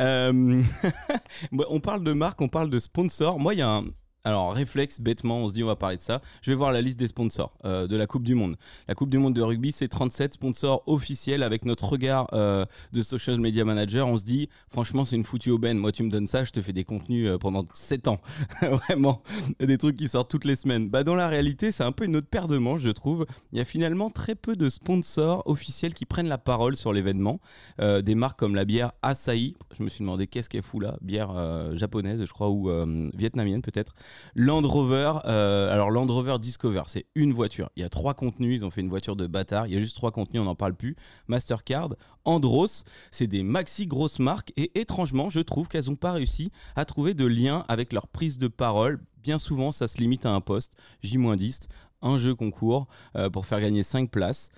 Euh, 0.00 0.62
on 1.68 1.80
parle 1.80 2.02
de 2.02 2.12
marque, 2.12 2.40
on 2.40 2.48
parle 2.48 2.70
de 2.70 2.78
sponsor. 2.78 3.38
Moi, 3.38 3.54
il 3.54 3.58
y 3.58 3.62
a 3.62 3.82
Alors, 4.24 4.52
réflexe, 4.52 5.00
bêtement, 5.00 5.38
on 5.38 5.48
se 5.48 5.54
dit 5.54 5.64
on 5.64 5.66
va 5.66 5.74
parler 5.74 5.96
de 5.96 6.00
ça. 6.00 6.20
Je 6.42 6.52
vais 6.52 6.54
voir 6.54 6.70
la 6.70 6.80
liste 6.80 6.96
des 6.96 7.08
sponsors 7.08 7.52
euh, 7.64 7.88
de 7.88 7.96
la 7.96 8.06
Coupe 8.06 8.22
du 8.22 8.36
Monde. 8.36 8.54
La 8.86 8.94
Coupe 8.94 9.10
du 9.10 9.18
Monde 9.18 9.34
de 9.34 9.42
rugby, 9.42 9.72
c'est 9.72 9.88
37 9.88 10.34
sponsors 10.34 10.84
officiels 10.86 11.42
avec 11.42 11.64
notre 11.64 11.88
regard 11.88 12.28
euh, 12.32 12.64
de 12.92 13.02
social 13.02 13.40
media 13.40 13.64
manager. 13.64 14.06
On 14.06 14.16
se 14.16 14.22
dit, 14.22 14.48
franchement, 14.68 15.04
c'est 15.04 15.16
une 15.16 15.24
foutue 15.24 15.50
aubaine. 15.50 15.76
Moi, 15.76 15.90
tu 15.90 16.04
me 16.04 16.08
donnes 16.08 16.28
ça, 16.28 16.44
je 16.44 16.52
te 16.52 16.62
fais 16.62 16.72
des 16.72 16.84
contenus 16.84 17.28
euh, 17.28 17.36
pendant 17.36 17.64
7 17.74 18.06
ans. 18.06 18.20
Vraiment, 18.60 19.24
des 19.58 19.76
trucs 19.76 19.96
qui 19.96 20.06
sortent 20.06 20.30
toutes 20.30 20.44
les 20.44 20.54
semaines. 20.54 20.88
Bah, 20.88 21.02
dans 21.02 21.16
la 21.16 21.26
réalité, 21.26 21.72
c'est 21.72 21.82
un 21.82 21.90
peu 21.90 22.04
une 22.04 22.14
autre 22.14 22.28
paire 22.28 22.46
de 22.46 22.58
manches, 22.58 22.82
je 22.82 22.90
trouve. 22.90 23.26
Il 23.50 23.58
y 23.58 23.60
a 23.60 23.64
finalement 23.64 24.08
très 24.08 24.36
peu 24.36 24.54
de 24.54 24.68
sponsors 24.68 25.42
officiels 25.46 25.94
qui 25.94 26.06
prennent 26.06 26.28
la 26.28 26.38
parole 26.38 26.76
sur 26.76 26.92
l'événement. 26.92 27.40
des 27.80 28.14
marques 28.14 28.38
comme 28.38 28.54
la 28.54 28.64
bière 28.64 28.92
Asahi. 29.02 29.56
Je 29.76 29.82
me 29.82 29.88
suis 29.88 30.02
demandé 30.02 30.28
qu'est-ce 30.28 30.48
qu'elle 30.48 30.62
fout 30.62 30.80
là. 30.80 30.96
Bière 31.00 31.74
japonaise, 31.74 32.24
je 32.24 32.32
crois, 32.32 32.50
ou 32.50 32.70
vietnamienne 33.14 33.62
peut-être. 33.62 33.94
Land 34.34 34.62
Rover, 34.62 35.14
euh, 35.24 35.72
alors 35.72 35.90
Land 35.90 36.06
Rover 36.06 36.36
Discover, 36.40 36.84
c'est 36.86 37.06
une 37.14 37.32
voiture. 37.32 37.70
Il 37.76 37.82
y 37.82 37.84
a 37.84 37.88
trois 37.88 38.14
contenus, 38.14 38.60
ils 38.60 38.64
ont 38.64 38.70
fait 38.70 38.80
une 38.80 38.88
voiture 38.88 39.16
de 39.16 39.26
bâtard. 39.26 39.66
Il 39.66 39.74
y 39.74 39.76
a 39.76 39.80
juste 39.80 39.96
trois 39.96 40.10
contenus, 40.10 40.40
on 40.40 40.44
n'en 40.44 40.54
parle 40.54 40.74
plus. 40.74 40.96
Mastercard, 41.28 41.90
Andros, 42.24 42.84
c'est 43.10 43.26
des 43.26 43.42
maxi 43.42 43.86
grosses 43.86 44.18
marques 44.18 44.52
et 44.56 44.78
étrangement, 44.80 45.30
je 45.30 45.40
trouve 45.40 45.68
qu'elles 45.68 45.86
n'ont 45.86 45.96
pas 45.96 46.12
réussi 46.12 46.50
à 46.76 46.84
trouver 46.84 47.14
de 47.14 47.26
lien 47.26 47.64
avec 47.68 47.92
leur 47.92 48.08
prise 48.08 48.38
de 48.38 48.48
parole. 48.48 49.00
Bien 49.22 49.38
souvent, 49.38 49.72
ça 49.72 49.88
se 49.88 49.98
limite 49.98 50.26
à 50.26 50.30
un 50.30 50.40
poste, 50.40 50.74
J-10, 51.02 51.68
un 52.02 52.16
jeu 52.16 52.34
concours 52.34 52.88
euh, 53.16 53.30
pour 53.30 53.46
faire 53.46 53.60
gagner 53.60 53.82
5 53.82 54.10
places. 54.10 54.50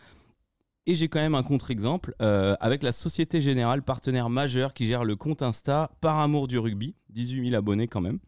Et 0.86 0.94
j'ai 0.94 1.08
quand 1.08 1.20
même 1.20 1.34
un 1.34 1.42
contre-exemple 1.42 2.14
euh, 2.20 2.56
avec 2.60 2.82
la 2.82 2.92
Société 2.92 3.40
Générale, 3.40 3.82
partenaire 3.82 4.28
majeur 4.28 4.74
qui 4.74 4.86
gère 4.86 5.04
le 5.04 5.16
compte 5.16 5.40
Insta 5.42 5.90
par 6.02 6.18
amour 6.18 6.46
du 6.46 6.58
rugby, 6.58 6.94
18 7.08 7.50
000 7.50 7.58
abonnés 7.58 7.86
quand 7.86 8.02
même. 8.02 8.18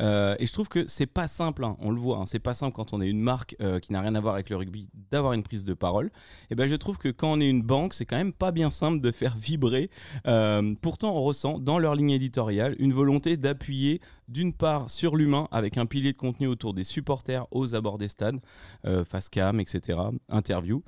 Euh, 0.00 0.36
et 0.38 0.46
je 0.46 0.52
trouve 0.52 0.68
que 0.68 0.86
c'est 0.88 1.06
pas 1.06 1.28
simple, 1.28 1.64
hein, 1.64 1.76
on 1.80 1.90
le 1.90 2.00
voit, 2.00 2.18
hein, 2.18 2.26
c'est 2.26 2.38
pas 2.38 2.54
simple 2.54 2.74
quand 2.74 2.92
on 2.92 3.00
est 3.00 3.08
une 3.08 3.20
marque 3.20 3.56
euh, 3.60 3.78
qui 3.78 3.92
n'a 3.92 4.00
rien 4.00 4.14
à 4.14 4.20
voir 4.20 4.34
avec 4.34 4.50
le 4.50 4.56
rugby 4.56 4.88
d'avoir 5.10 5.32
une 5.32 5.42
prise 5.42 5.64
de 5.64 5.74
parole. 5.74 6.10
Et 6.50 6.54
ben 6.54 6.66
je 6.66 6.74
trouve 6.76 6.98
que 6.98 7.08
quand 7.08 7.32
on 7.32 7.40
est 7.40 7.48
une 7.48 7.62
banque, 7.62 7.94
c'est 7.94 8.04
quand 8.04 8.16
même 8.16 8.32
pas 8.32 8.52
bien 8.52 8.70
simple 8.70 9.00
de 9.00 9.10
faire 9.10 9.36
vibrer. 9.36 9.90
Euh, 10.26 10.74
pourtant, 10.80 11.16
on 11.16 11.22
ressent 11.22 11.58
dans 11.58 11.78
leur 11.78 11.94
ligne 11.94 12.10
éditoriale 12.10 12.76
une 12.78 12.92
volonté 12.92 13.36
d'appuyer 13.36 14.00
d'une 14.28 14.52
part 14.52 14.90
sur 14.90 15.16
l'humain 15.16 15.48
avec 15.52 15.78
un 15.78 15.86
pilier 15.86 16.12
de 16.12 16.18
contenu 16.18 16.48
autour 16.48 16.74
des 16.74 16.84
supporters 16.84 17.46
aux 17.52 17.74
abords 17.74 17.98
des 17.98 18.08
stades, 18.08 18.40
face 19.04 19.28
cam, 19.28 19.60
etc., 19.60 20.00
interview, 20.28 20.82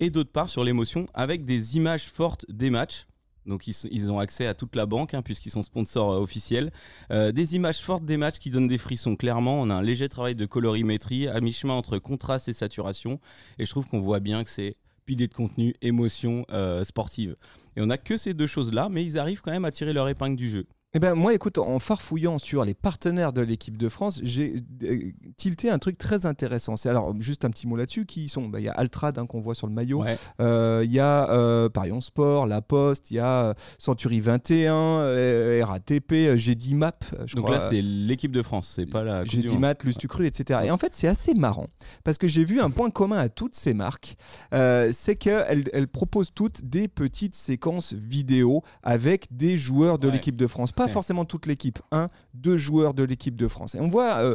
et 0.00 0.10
d'autre 0.10 0.30
part 0.30 0.50
sur 0.50 0.64
l'émotion 0.64 1.06
avec 1.14 1.46
des 1.46 1.78
images 1.78 2.10
fortes 2.10 2.44
des 2.50 2.68
matchs 2.68 3.06
donc 3.48 3.66
ils, 3.66 4.10
ont 4.10 4.18
accès 4.18 4.46
à 4.46 4.54
toute 4.54 4.76
la 4.76 4.86
banque 4.86 5.14
hein, 5.14 5.22
puisqu'ils 5.22 5.50
sont 5.50 5.62
sponsors 5.62 6.12
euh, 6.12 6.20
officiels. 6.20 6.70
Euh, 7.10 7.32
des 7.32 7.56
images 7.56 7.80
fortes 7.80 8.04
des 8.04 8.16
matchs 8.16 8.38
qui 8.38 8.50
donnent 8.50 8.68
des 8.68 8.78
frissons. 8.78 9.16
Clairement, 9.16 9.60
on 9.60 9.70
a 9.70 9.74
un 9.74 9.82
léger 9.82 10.08
travail 10.08 10.34
de 10.34 10.46
colorimétrie 10.46 11.26
à 11.28 11.40
mi-chemin 11.40 11.74
entre 11.74 11.98
contraste 11.98 12.48
et 12.48 12.52
saturation. 12.52 13.18
Et 13.58 13.64
je 13.64 13.70
trouve 13.70 13.86
qu'on 13.88 14.00
voit 14.00 14.20
bien 14.20 14.44
que 14.44 14.50
c'est 14.50 14.74
pilier 15.06 15.26
de 15.26 15.34
contenu, 15.34 15.74
émotion 15.80 16.44
euh, 16.50 16.84
sportive. 16.84 17.36
Et 17.76 17.80
on 17.80 17.86
n'a 17.86 17.98
que 17.98 18.16
ces 18.16 18.34
deux 18.34 18.46
choses-là, 18.46 18.88
mais 18.90 19.04
ils 19.04 19.18
arrivent 19.18 19.40
quand 19.40 19.52
même 19.52 19.64
à 19.64 19.70
tirer 19.70 19.92
leur 19.92 20.08
épingle 20.08 20.36
du 20.36 20.50
jeu. 20.50 20.66
Eh 20.94 21.00
ben, 21.00 21.14
moi, 21.14 21.34
écoute, 21.34 21.58
en 21.58 21.78
farfouillant 21.80 22.38
sur 22.38 22.64
les 22.64 22.72
partenaires 22.72 23.34
de 23.34 23.42
l'équipe 23.42 23.76
de 23.76 23.90
France, 23.90 24.20
j'ai 24.22 24.54
euh, 24.84 25.10
tilté 25.36 25.68
un 25.68 25.78
truc 25.78 25.98
très 25.98 26.24
intéressant. 26.24 26.78
C'est 26.78 26.88
alors 26.88 27.14
juste 27.20 27.44
un 27.44 27.50
petit 27.50 27.66
mot 27.66 27.76
là-dessus 27.76 28.06
qui 28.06 28.30
sont. 28.30 28.48
Bah, 28.48 28.58
il 28.58 28.64
y 28.64 28.70
a 28.70 28.72
Altrad 28.72 29.18
hein, 29.18 29.26
qu'on 29.26 29.42
voit 29.42 29.54
sur 29.54 29.66
le 29.66 29.74
maillot. 29.74 30.02
Euh, 30.40 30.80
il 30.82 30.90
y 30.90 30.98
a 30.98 31.30
euh, 31.30 31.68
Parion 31.68 32.00
Sport, 32.00 32.46
La 32.46 32.62
Poste, 32.62 33.10
il 33.10 33.18
y 33.18 33.18
a 33.18 33.54
Century 33.76 34.20
21, 34.20 35.62
RATP, 35.62 36.36
GDMAP. 36.36 37.04
Je 37.26 37.36
Donc 37.36 37.50
là, 37.50 37.60
c'est 37.60 37.82
l'équipe 37.82 38.32
de 38.32 38.42
France, 38.42 38.72
c'est 38.74 38.86
pas 38.86 39.04
la. 39.04 39.26
GDMAP, 39.26 39.82
Lustucru, 39.82 40.26
etc. 40.26 40.60
Et 40.64 40.70
en 40.70 40.78
fait, 40.78 40.94
c'est 40.94 41.08
assez 41.08 41.34
marrant 41.34 41.66
parce 42.02 42.16
que 42.16 42.28
j'ai 42.28 42.46
vu 42.46 42.62
un 42.62 42.70
point 42.70 42.88
commun 42.88 43.18
à 43.18 43.28
toutes 43.28 43.54
ces 43.54 43.74
marques, 43.74 44.16
c'est 44.52 45.16
qu'elles 45.16 45.68
elles 45.74 45.88
proposent 45.88 46.32
toutes 46.34 46.64
des 46.64 46.88
petites 46.88 47.34
séquences 47.34 47.92
vidéo 47.92 48.62
avec 48.82 49.26
des 49.30 49.58
joueurs 49.58 49.98
de 49.98 50.08
l'équipe 50.08 50.36
de 50.36 50.46
France 50.46 50.72
pas 50.78 50.88
forcément 50.88 51.24
toute 51.24 51.46
l'équipe, 51.46 51.80
un, 51.90 52.06
deux 52.34 52.56
joueurs 52.56 52.94
de 52.94 53.02
l'équipe 53.02 53.36
de 53.36 53.48
France. 53.48 53.74
Et 53.74 53.80
on 53.80 53.88
voit 53.88 54.18
euh, 54.18 54.34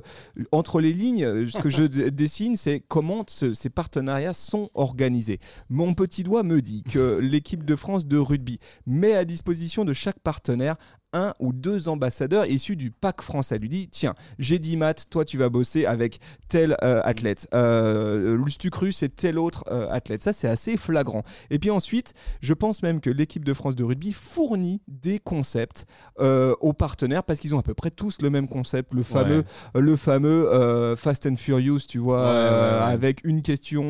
entre 0.51 0.81
les 0.81 0.91
lignes, 0.91 1.23
euh, 1.23 1.47
ce 1.47 1.57
que 1.57 1.69
je 1.69 1.83
dessine, 2.09 2.57
c'est 2.57 2.81
comment 2.81 3.25
ces 3.27 3.69
partenariats 3.69 4.33
sont 4.33 4.69
organisés. 4.73 5.39
Mon 5.69 5.93
petit 5.93 6.23
doigt 6.23 6.43
me 6.43 6.61
dit 6.61 6.83
que 6.83 7.17
l'équipe 7.19 7.63
de 7.63 7.75
France 7.75 8.05
de 8.05 8.17
rugby 8.17 8.59
met 8.85 9.13
à 9.13 9.25
disposition 9.25 9.85
de 9.85 9.93
chaque 9.93 10.19
partenaire 10.19 10.75
un 11.13 11.33
ou 11.39 11.53
deux 11.53 11.87
ambassadeurs 11.87 12.45
issus 12.45 12.75
du 12.75 12.91
PAC 12.91 13.21
français. 13.21 13.57
lui 13.57 13.69
dit 13.69 13.87
tiens, 13.87 14.15
j'ai 14.39 14.59
dit 14.59 14.77
Matt, 14.77 15.05
toi 15.09 15.25
tu 15.25 15.37
vas 15.37 15.49
bosser 15.49 15.85
avec 15.85 16.19
tel 16.49 16.75
euh, 16.83 17.01
athlète. 17.03 17.47
Euh, 17.53 18.37
Lustucru, 18.37 18.91
c'est 18.91 19.15
tel 19.15 19.39
autre 19.39 19.63
euh, 19.71 19.87
athlète. 19.89 20.21
Ça, 20.21 20.33
c'est 20.33 20.47
assez 20.47 20.77
flagrant. 20.77 21.23
Et 21.49 21.59
puis 21.59 21.69
ensuite, 21.69 22.13
je 22.41 22.53
pense 22.53 22.83
même 22.83 22.99
que 23.01 23.09
l'équipe 23.09 23.45
de 23.45 23.53
France 23.53 23.75
de 23.75 23.83
rugby 23.83 24.11
fournit 24.11 24.81
des 24.87 25.19
concepts 25.19 25.85
euh, 26.19 26.55
aux 26.61 26.73
partenaires 26.73 27.23
parce 27.23 27.39
qu'ils 27.39 27.55
ont 27.55 27.59
à 27.59 27.63
peu 27.63 27.73
près 27.73 27.91
tous 27.91 28.21
le 28.21 28.29
même 28.29 28.47
concept, 28.47 28.93
le 28.93 29.03
fameux, 29.03 29.43
le 29.75 29.95
fameux 29.95 30.95
Fast 30.95 31.25
and 31.25 31.37
Furious, 31.37 31.81
tu 31.87 31.99
vois, 31.99 32.29
avec 32.83 33.21
une 33.23 33.41
question, 33.41 33.83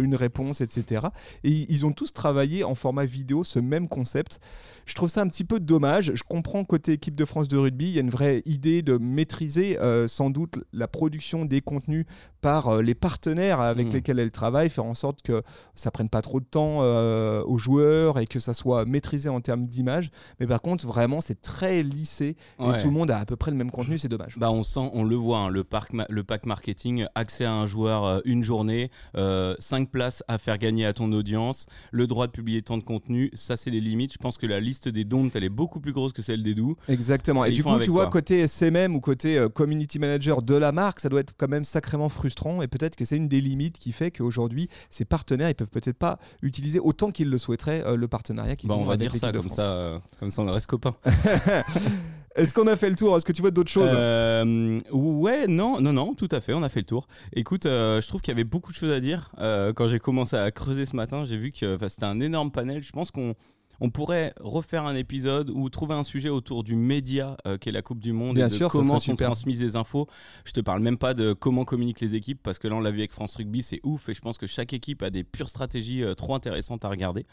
une 0.00 0.14
réponse, 0.14 0.60
etc. 0.60 1.06
Et 1.44 1.66
ils 1.68 1.86
ont 1.86 1.92
tous 1.92 2.12
travaillé 2.12 2.64
en 2.64 2.74
format 2.74 3.04
vidéo 3.04 3.44
ce 3.44 3.58
même 3.58 3.88
concept. 3.88 4.40
Je 4.86 4.94
trouve 4.94 5.08
ça 5.08 5.22
un 5.22 5.28
petit 5.28 5.44
peu 5.44 5.60
dommage. 5.60 6.12
Je 6.14 6.22
comprends 6.22 6.64
côté 6.64 6.92
équipe 6.92 7.14
de 7.14 7.24
France 7.24 7.48
de 7.48 7.56
rugby, 7.56 7.86
il 7.86 7.92
y 7.92 7.98
a 7.98 8.00
une 8.00 8.10
vraie 8.10 8.42
idée 8.46 8.82
de 8.82 8.98
maîtriser 8.98 9.78
euh, 9.80 10.08
sans 10.08 10.30
doute 10.30 10.58
la 10.72 10.88
production 10.88 11.44
des 11.44 11.60
contenus 11.60 12.06
par 12.40 12.68
euh, 12.68 12.82
les 12.82 12.94
partenaires 12.94 13.60
avec 13.60 13.88
mmh. 13.88 13.92
lesquels 13.92 14.18
elle 14.18 14.30
travaille, 14.30 14.68
faire 14.68 14.84
en 14.84 14.94
sorte 14.94 15.22
que 15.22 15.42
ça 15.74 15.90
prenne 15.90 16.08
pas 16.08 16.22
trop 16.22 16.40
de 16.40 16.44
temps 16.44 16.78
euh, 16.80 17.42
aux 17.44 17.58
joueurs 17.58 18.18
et 18.18 18.26
que 18.26 18.40
ça 18.40 18.54
soit 18.54 18.84
maîtrisé 18.84 19.28
en 19.28 19.40
termes 19.40 19.66
d'image. 19.66 20.10
Mais 20.40 20.46
par 20.46 20.60
contre, 20.60 20.86
vraiment, 20.86 21.20
c'est 21.20 21.40
très 21.40 21.82
lissé 21.82 22.36
et 22.58 22.78
tout 22.80 22.86
le 22.86 22.92
monde 22.92 23.10
a 23.10 23.18
à 23.18 23.24
peu 23.24 23.36
près 23.36 23.50
le 23.50 23.56
même 23.56 23.70
contenu. 23.70 23.98
C'est 23.98 24.08
dommage. 24.08 24.38
Bah, 24.38 24.50
on 24.50 24.64
sent, 24.64 24.90
on 24.92 25.04
le 25.04 25.16
voit, 25.16 25.38
hein, 25.38 25.48
le, 25.48 25.64
parc 25.64 25.92
le 26.08 26.24
pack 26.24 26.46
marketing, 26.46 27.06
accès 27.14 27.44
à 27.44 27.52
un 27.52 27.66
joueur 27.66 28.22
une 28.24 28.42
journée, 28.42 28.90
5 29.14 29.90
places 29.90 30.24
à 30.28 30.38
faire 30.38 30.58
gagner 30.58 30.86
à 30.86 30.92
ton 30.92 31.12
audience, 31.12 31.66
le 31.90 32.06
droit 32.06 32.26
de 32.26 32.32
publier 32.32 32.62
tant 32.62 32.78
de 32.78 32.82
contenu, 32.82 33.30
ça 33.34 33.56
c'est 33.56 33.70
les 33.70 33.80
limites. 33.80 34.12
Je 34.12 34.18
pense 34.18 34.38
que 34.38 34.46
la 34.46 34.60
liste 34.60 34.71
liste 34.72 34.88
des 34.88 35.04
dons, 35.04 35.30
elle 35.34 35.44
est 35.44 35.50
beaucoup 35.50 35.80
plus 35.80 35.92
grosse 35.92 36.12
que 36.12 36.22
celle 36.22 36.42
des 36.42 36.54
doux. 36.54 36.76
Exactement. 36.88 37.44
Et, 37.44 37.50
du 37.50 37.62
coup, 37.62 37.78
tu 37.80 37.90
vois, 37.90 38.06
côté 38.06 38.40
SMM 38.40 38.94
ou 38.94 39.00
côté 39.00 39.38
euh, 39.38 39.48
community 39.48 39.98
manager 39.98 40.40
de 40.40 40.54
la 40.54 40.72
marque, 40.72 41.00
ça 41.00 41.10
doit 41.10 41.20
être 41.20 41.34
quand 41.36 41.48
même 41.48 41.64
sacrément 41.64 42.08
frustrant. 42.08 42.62
Et 42.62 42.68
peut-être 42.68 42.96
que 42.96 43.04
c'est 43.04 43.16
une 43.16 43.28
des 43.28 43.42
limites 43.42 43.78
qui 43.78 43.92
fait 43.92 44.10
qu'aujourd'hui, 44.10 44.68
ces 44.88 45.04
partenaires, 45.04 45.50
ils 45.50 45.54
peuvent 45.54 45.68
peut-être 45.68 45.98
pas 45.98 46.18
utiliser 46.40 46.80
autant 46.80 47.10
qu'ils 47.10 47.28
le 47.28 47.36
souhaiteraient 47.36 47.84
euh, 47.86 47.96
le 47.96 48.08
partenariat 48.08 48.56
qu'ils 48.56 48.70
bah, 48.70 48.76
ont 48.76 48.82
On 48.82 48.86
va 48.86 48.96
dire 48.96 49.14
ça 49.14 49.30
comme, 49.30 49.50
ça, 49.50 49.70
euh, 49.70 49.98
comme 50.18 50.30
ça, 50.30 50.42
on 50.42 50.50
reste 50.50 50.66
copains. 50.66 50.94
Est-ce 52.34 52.54
qu'on 52.54 52.66
a 52.66 52.76
fait 52.76 52.88
le 52.88 52.96
tour? 52.96 53.14
Est-ce 53.14 53.26
que 53.26 53.32
tu 53.32 53.42
vois 53.42 53.50
d'autres 53.50 53.70
choses? 53.70 53.92
Ouais, 53.92 55.46
non, 55.46 55.82
non, 55.82 55.92
non, 55.92 56.14
tout 56.14 56.30
à 56.30 56.40
fait, 56.40 56.54
on 56.54 56.62
a 56.62 56.70
fait 56.70 56.80
le 56.80 56.86
tour. 56.86 57.06
Écoute, 57.34 57.64
je 57.64 58.08
trouve 58.08 58.22
qu'il 58.22 58.32
y 58.32 58.34
avait 58.34 58.42
beaucoup 58.42 58.72
de 58.72 58.76
choses 58.76 58.90
à 58.90 59.00
dire. 59.00 59.30
quand 59.36 59.86
j'ai 59.86 59.98
commencé 59.98 60.36
à 60.36 60.50
creuser 60.50 60.86
ce 60.86 60.96
matin, 60.96 61.26
j'ai 61.26 61.36
vu 61.36 61.52
que 61.52 61.76
c'était 61.88 62.06
un 62.06 62.20
énorme 62.20 62.50
panel. 62.50 62.82
Je 62.82 62.92
pense 62.92 63.10
qu'on 63.10 63.34
on 63.82 63.90
pourrait 63.90 64.32
refaire 64.38 64.86
un 64.86 64.94
épisode 64.94 65.50
ou 65.50 65.68
trouver 65.68 65.94
un 65.94 66.04
sujet 66.04 66.28
autour 66.28 66.62
du 66.62 66.76
média 66.76 67.36
euh, 67.46 67.58
qui 67.58 67.68
est 67.68 67.72
la 67.72 67.82
Coupe 67.82 67.98
du 67.98 68.12
Monde 68.12 68.38
et 68.38 68.46
de 68.46 68.68
comment 68.68 69.00
sont 69.00 69.16
transmises 69.16 69.60
les 69.60 69.74
infos. 69.74 70.06
Je 70.44 70.52
te 70.52 70.60
parle 70.60 70.80
même 70.80 70.96
pas 70.96 71.14
de 71.14 71.32
comment 71.32 71.64
communiquent 71.64 72.00
les 72.00 72.14
équipes 72.14 72.38
parce 72.40 72.60
que 72.60 72.68
là 72.68 72.76
on 72.76 72.80
l'a 72.80 72.92
vu 72.92 73.00
avec 73.00 73.10
France 73.10 73.34
Rugby, 73.34 73.60
c'est 73.60 73.80
ouf 73.82 74.08
et 74.08 74.14
je 74.14 74.20
pense 74.20 74.38
que 74.38 74.46
chaque 74.46 74.72
équipe 74.72 75.02
a 75.02 75.10
des 75.10 75.24
pures 75.24 75.48
stratégies 75.48 76.04
euh, 76.04 76.14
trop 76.14 76.36
intéressantes 76.36 76.84
à 76.84 76.88
regarder. 76.88 77.26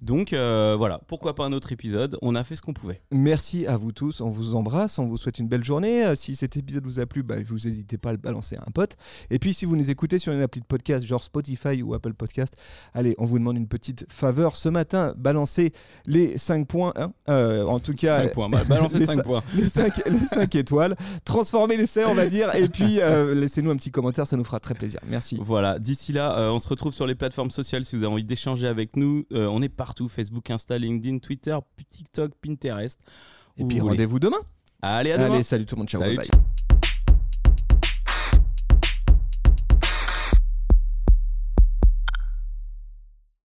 Donc 0.00 0.32
euh, 0.32 0.76
voilà, 0.78 0.98
pourquoi 1.06 1.34
pas 1.34 1.44
un 1.44 1.52
autre 1.52 1.72
épisode? 1.72 2.16
On 2.22 2.34
a 2.34 2.42
fait 2.42 2.56
ce 2.56 2.62
qu'on 2.62 2.72
pouvait. 2.72 3.02
Merci 3.10 3.66
à 3.66 3.76
vous 3.76 3.92
tous, 3.92 4.22
on 4.22 4.30
vous 4.30 4.54
embrasse, 4.54 4.98
on 4.98 5.06
vous 5.06 5.18
souhaite 5.18 5.38
une 5.38 5.48
belle 5.48 5.62
journée. 5.62 6.06
Euh, 6.06 6.14
si 6.14 6.36
cet 6.36 6.56
épisode 6.56 6.84
vous 6.86 7.00
a 7.00 7.06
plu, 7.06 7.22
bah, 7.22 7.36
vous 7.46 7.56
n'hésitez 7.56 7.98
pas 7.98 8.08
à 8.08 8.12
le 8.12 8.18
balancer 8.18 8.56
à 8.56 8.62
un 8.66 8.70
pote. 8.70 8.96
Et 9.28 9.38
puis 9.38 9.52
si 9.52 9.66
vous 9.66 9.76
nous 9.76 9.90
écoutez 9.90 10.18
sur 10.18 10.32
une 10.32 10.40
appli 10.40 10.62
de 10.62 10.66
podcast, 10.66 11.04
genre 11.04 11.22
Spotify 11.22 11.82
ou 11.82 11.92
Apple 11.92 12.14
Podcast, 12.14 12.56
allez, 12.94 13.14
on 13.18 13.26
vous 13.26 13.38
demande 13.38 13.58
une 13.58 13.68
petite 13.68 14.06
faveur 14.10 14.56
ce 14.56 14.70
matin, 14.70 15.12
balancez 15.18 15.74
les 16.06 16.38
5 16.38 16.66
points. 16.66 16.94
Hein. 16.96 17.12
Euh, 17.28 17.66
en 17.66 17.78
tout 17.78 17.94
cas, 17.94 18.22
5 18.22 18.32
points, 18.32 18.48
bah, 18.48 18.64
balancez 18.66 19.04
5 19.04 19.22
points. 19.22 19.42
Les 19.54 19.68
5, 19.68 20.02
les 20.06 20.18
5 20.18 20.54
étoiles, 20.54 20.96
transformez 21.26 21.76
l'essai, 21.76 22.06
on 22.06 22.14
va 22.14 22.26
dire, 22.26 22.54
et 22.54 22.68
puis 22.70 23.00
laissez-nous 23.34 23.70
un 23.70 23.76
petit 23.76 23.90
commentaire, 23.90 24.26
ça 24.26 24.38
nous 24.38 24.44
fera 24.44 24.60
très 24.60 24.74
plaisir. 24.74 25.00
Merci. 25.06 25.38
Voilà, 25.42 25.78
d'ici 25.78 26.14
là, 26.14 26.50
on 26.50 26.58
se 26.58 26.68
retrouve 26.68 26.94
sur 26.94 27.06
les 27.06 27.14
plateformes 27.14 27.50
sociales 27.50 27.84
si 27.84 27.96
vous 27.96 28.02
avez 28.02 28.12
envie 28.12 28.24
d'échanger 28.24 28.66
avec 28.66 28.96
nous. 28.96 29.26
on 29.30 29.60
est 29.60 29.68
partout 29.68 29.89
Facebook, 30.08 30.50
Insta, 30.50 30.78
LinkedIn, 30.78 31.18
Twitter, 31.18 31.56
TikTok, 31.88 32.32
Pinterest. 32.40 33.00
Et 33.56 33.64
puis 33.64 33.80
rendez-vous 33.80 34.18
demain. 34.18 34.40
Allez, 34.82 35.12
à 35.12 35.18
demain. 35.18 35.34
Allez, 35.34 35.42
salut 35.42 35.66
tout 35.66 35.74
le 35.74 35.80
monde. 35.80 35.88
Ciao. 35.88 36.00
Bye. 36.00 36.18